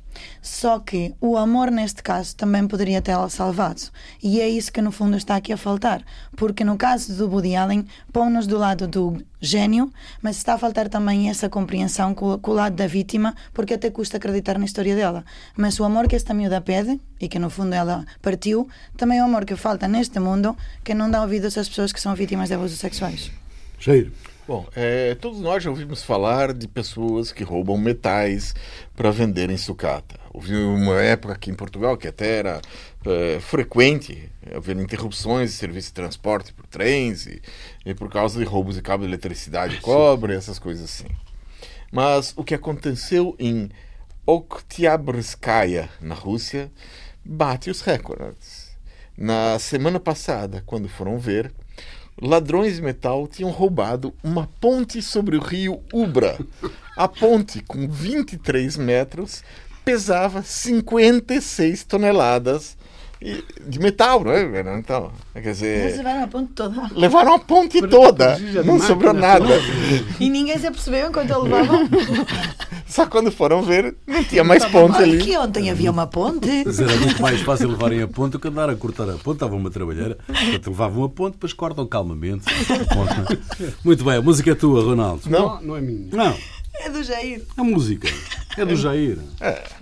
Só 0.42 0.78
que 0.78 1.14
o 1.20 1.36
amor 1.36 1.70
neste 1.70 2.02
caso 2.02 2.34
também 2.34 2.66
poderia 2.66 3.02
tê-la 3.02 3.28
salvado. 3.28 3.82
E 4.22 4.40
é 4.40 4.48
isso 4.48 4.72
que 4.72 4.82
no 4.82 4.90
fundo 4.90 5.16
está 5.16 5.36
aqui 5.36 5.52
a 5.52 5.56
faltar. 5.56 6.02
Porque 6.36 6.64
no 6.64 6.76
caso 6.76 7.14
do 7.14 7.28
Woody 7.28 7.56
Allen, 7.56 7.86
põe-nos 8.12 8.46
do 8.46 8.58
lado 8.58 8.88
do 8.88 9.22
gênio, 9.40 9.92
mas 10.22 10.36
está 10.36 10.54
a 10.54 10.58
faltar 10.58 10.88
também 10.88 11.28
essa 11.28 11.48
compreensão 11.48 12.14
com, 12.14 12.38
com, 12.38 12.50
o 12.50 12.54
lado 12.54 12.74
da 12.74 12.86
vítima, 12.86 13.34
porque 13.52 13.74
até 13.74 13.90
custa 13.90 14.16
acreditar 14.16 14.58
na 14.58 14.64
história 14.64 14.94
dela. 14.94 15.24
Mas 15.56 15.78
o 15.78 15.84
amor 15.84 16.08
que 16.08 16.16
esta 16.16 16.34
miúda 16.34 16.60
pede, 16.60 17.00
e 17.20 17.28
que 17.28 17.38
no 17.38 17.50
fundo 17.50 17.74
ela 17.74 18.04
partiu, 18.22 18.68
também 18.96 19.18
é 19.18 19.22
o 19.22 19.26
amor 19.26 19.44
que 19.44 19.56
falta 19.56 19.86
neste 19.86 20.18
mundo, 20.18 20.56
que 20.82 20.94
não 20.94 21.10
dá 21.10 21.22
ouvidos 21.22 21.56
às 21.56 21.68
pessoas 21.68 21.92
que 21.92 22.00
são 22.00 22.14
vítimas 22.14 22.48
de 22.48 22.54
abusos 22.54 22.78
sexuais. 22.78 23.30
Cheiro. 23.78 24.12
Bom, 24.50 24.66
é, 24.74 25.14
todos 25.14 25.38
nós 25.38 25.62
já 25.62 25.70
ouvimos 25.70 26.02
falar 26.02 26.52
de 26.52 26.66
pessoas 26.66 27.30
que 27.30 27.44
roubam 27.44 27.78
metais 27.78 28.52
para 28.96 29.12
vender 29.12 29.48
em 29.48 29.56
sucata. 29.56 30.18
Houve 30.34 30.56
uma 30.56 31.00
época 31.00 31.34
aqui 31.34 31.52
em 31.52 31.54
Portugal 31.54 31.96
que 31.96 32.08
até 32.08 32.38
era 32.38 32.60
é, 33.06 33.38
frequente 33.38 34.28
haver 34.52 34.76
interrupções 34.76 35.52
de 35.52 35.56
serviço 35.56 35.90
de 35.90 35.94
transporte 35.94 36.52
por 36.52 36.66
trens 36.66 37.28
e, 37.28 37.40
e 37.86 37.94
por 37.94 38.10
causa 38.10 38.40
de 38.40 38.44
roubos 38.44 38.74
de 38.74 38.82
cabo 38.82 39.04
de 39.04 39.10
eletricidade, 39.10 39.80
cobre, 39.80 40.34
essas 40.34 40.58
coisas 40.58 40.82
assim. 40.82 41.14
Mas 41.92 42.34
o 42.36 42.42
que 42.42 42.56
aconteceu 42.56 43.36
em 43.38 43.70
Oktyabrskaya, 44.26 45.88
na 46.00 46.16
Rússia, 46.16 46.72
bate 47.24 47.70
os 47.70 47.82
recordes. 47.82 48.76
Na 49.16 49.60
semana 49.60 50.00
passada, 50.00 50.60
quando 50.66 50.88
foram 50.88 51.20
ver, 51.20 51.52
ladrões 52.20 52.76
de 52.76 52.82
metal 52.82 53.26
tinham 53.26 53.50
roubado 53.50 54.14
uma 54.22 54.48
ponte 54.60 55.00
sobre 55.00 55.36
o 55.36 55.40
rio 55.40 55.80
Ubra. 55.92 56.38
A 56.96 57.08
ponte, 57.08 57.62
com 57.62 57.88
23 57.88 58.76
metros, 58.76 59.42
pesava 59.84 60.42
56 60.42 61.84
toneladas 61.84 62.76
de 63.66 63.78
metal, 63.78 64.24
não 64.24 64.30
é? 64.32 64.42
Então, 64.78 65.12
quer 65.34 65.40
dizer, 65.52 65.84
Eles 65.84 65.96
levaram 65.98 66.24
a 66.24 66.26
ponte 66.26 66.52
toda. 66.54 66.90
Levaram 66.94 67.34
a 67.34 67.38
ponte 67.38 67.82
toda, 67.88 68.38
não 68.64 68.80
sobrou 68.80 69.12
nada. 69.12 69.44
E 70.18 70.30
ninguém 70.30 70.58
se 70.58 70.66
apercebeu 70.66 71.08
enquanto 71.08 71.30
ele 71.30 71.42
levava. 71.42 71.78
Só 72.88 73.06
quando 73.06 73.30
foram 73.30 73.62
ver, 73.62 73.94
não 74.06 74.24
tinha 74.24 74.42
mais 74.42 74.64
ponte 74.64 74.96
ali. 74.96 75.18
que 75.18 75.36
ontem 75.38 75.70
havia 75.70 75.90
uma 75.90 76.06
ponte. 76.06 76.48
Mas 76.66 76.80
era 76.80 76.96
muito 76.96 77.20
mais 77.22 77.40
fácil 77.42 77.68
levarem 77.68 78.02
a 78.02 78.08
ponte 78.08 78.32
do 78.32 78.38
que 78.40 78.48
andar 78.48 78.68
a 78.70 78.74
cortar 78.74 79.08
a 79.08 79.12
ponte. 79.12 79.36
Estavam 79.36 79.58
uma 79.58 79.70
trabalheira, 79.70 80.18
portanto, 80.26 80.66
levavam 80.70 81.04
a 81.04 81.08
ponte, 81.08 81.34
depois 81.34 81.52
cortam 81.52 81.86
calmamente. 81.86 82.44
Muito 83.84 84.04
bem, 84.04 84.14
a 84.16 84.22
música 84.22 84.50
é 84.50 84.54
tua, 84.54 84.82
Ronaldo. 84.82 85.22
Não? 85.28 85.40
Não, 85.56 85.62
não 85.62 85.76
é 85.76 85.80
minha. 85.80 86.08
Não, 86.12 86.34
É 86.80 86.88
do 86.90 87.02
Jair. 87.02 87.42
a 87.56 87.62
música 87.62 88.08
é 88.56 88.64
do 88.64 88.74
Jair. 88.74 89.18
É 89.42 89.52
do 89.52 89.54
Jair. 89.56 89.79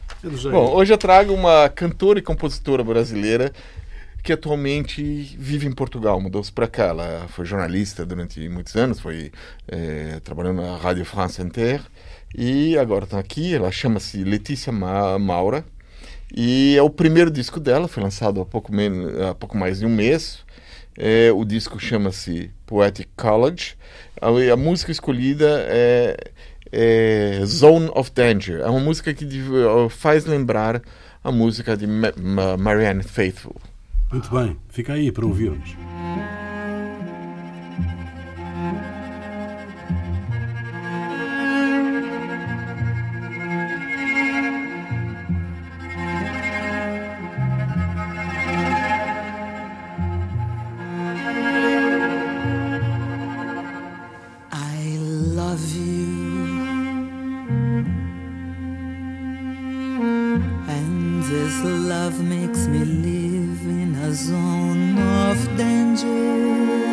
Bom, 0.50 0.74
hoje 0.74 0.92
eu 0.92 0.98
trago 0.98 1.33
uma 1.33 1.68
cantora 1.68 2.18
e 2.18 2.22
compositora 2.22 2.83
brasileira 2.83 3.52
que 4.20 4.33
atualmente 4.33 5.00
vive 5.38 5.68
em 5.68 5.72
Portugal, 5.72 6.20
mudou-se 6.20 6.50
para 6.50 6.66
cá. 6.66 6.87
Ela 6.87 7.26
foi 7.28 7.44
jornalista 7.44 8.04
durante 8.04 8.48
muitos 8.48 8.74
anos, 8.74 8.98
foi 8.98 9.31
é, 9.68 10.18
trabalhando 10.24 10.61
na 10.61 10.76
Rádio 10.76 11.04
France 11.04 11.40
Inter 11.40 11.81
e 12.37 12.76
agora 12.76 13.04
está 13.04 13.18
aqui. 13.18 13.54
Ela 13.54 13.70
chama-se 13.70 14.24
Letícia 14.24 14.72
Ma 14.72 15.16
Maura 15.20 15.64
e 16.35 16.74
é 16.76 16.83
o 16.83 16.90
primeiro 16.90 17.31
disco 17.31 17.61
dela, 17.61 17.87
foi 17.87 18.02
lançado 18.02 18.40
há 18.40 18.44
pouco, 18.44 18.74
menos, 18.74 19.20
há 19.20 19.37
pouco 19.37 19.57
mais 19.57 19.78
de 19.78 19.87
um 19.87 19.94
mês. 19.94 20.44
É, 20.96 21.31
o 21.31 21.44
disco 21.44 21.78
chama-se 21.78 22.50
Poetic 22.66 23.09
College. 23.16 23.76
A, 24.20 24.52
a 24.52 24.57
música 24.57 24.90
escolhida 24.90 25.64
é, 25.68 26.16
é, 26.72 27.40
Zone 27.44 27.90
of 27.94 28.11
Danger. 28.12 28.61
É 28.61 28.68
uma 28.68 28.81
música 28.81 29.12
que 29.12 29.26
faz 29.90 30.24
lembrar 30.24 30.83
a 31.22 31.33
música 31.33 31.76
de 31.76 31.87
Ma 31.87 32.12
Ma 32.16 32.57
Marianne 32.57 33.02
Faithfull. 33.02 33.57
Muito 34.11 34.31
bem, 34.35 34.57
fica 34.68 34.94
aí 34.94 35.12
para 35.12 35.26
ouvirmos. 35.26 35.76
zone 64.68 64.98
of 64.98 65.57
danger. 65.57 66.88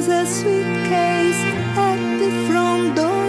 hangs 0.00 0.08
a 0.08 0.26
suitcase 0.26 1.42
at 1.76 2.18
the 2.18 2.30
front 2.46 2.96
door. 2.96 3.26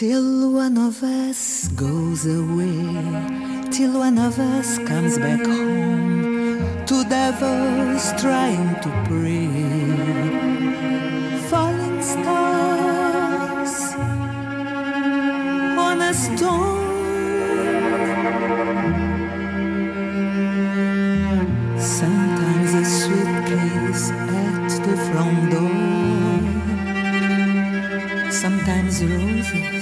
Till 0.00 0.52
one 0.52 0.78
of 0.78 1.02
us 1.02 1.68
goes 1.76 2.24
away, 2.24 2.72
till 3.70 3.98
one 3.98 4.16
of 4.16 4.38
us 4.38 4.78
comes 4.88 5.18
back 5.18 5.44
home 5.44 6.86
to 6.86 7.04
devils 7.04 8.10
trying 8.18 8.80
to 8.80 8.88
pray. 9.04 9.50
Falling 11.50 12.00
stars 12.00 13.92
on 15.86 16.00
a 16.00 16.14
stone. 16.14 16.80
Sometimes 21.78 22.72
a 22.72 22.84
suitcase 22.86 24.10
at 24.12 24.70
the 24.80 24.96
front 25.12 25.50
door. 25.52 25.90
Sometimes 28.32 29.04
roses 29.04 29.79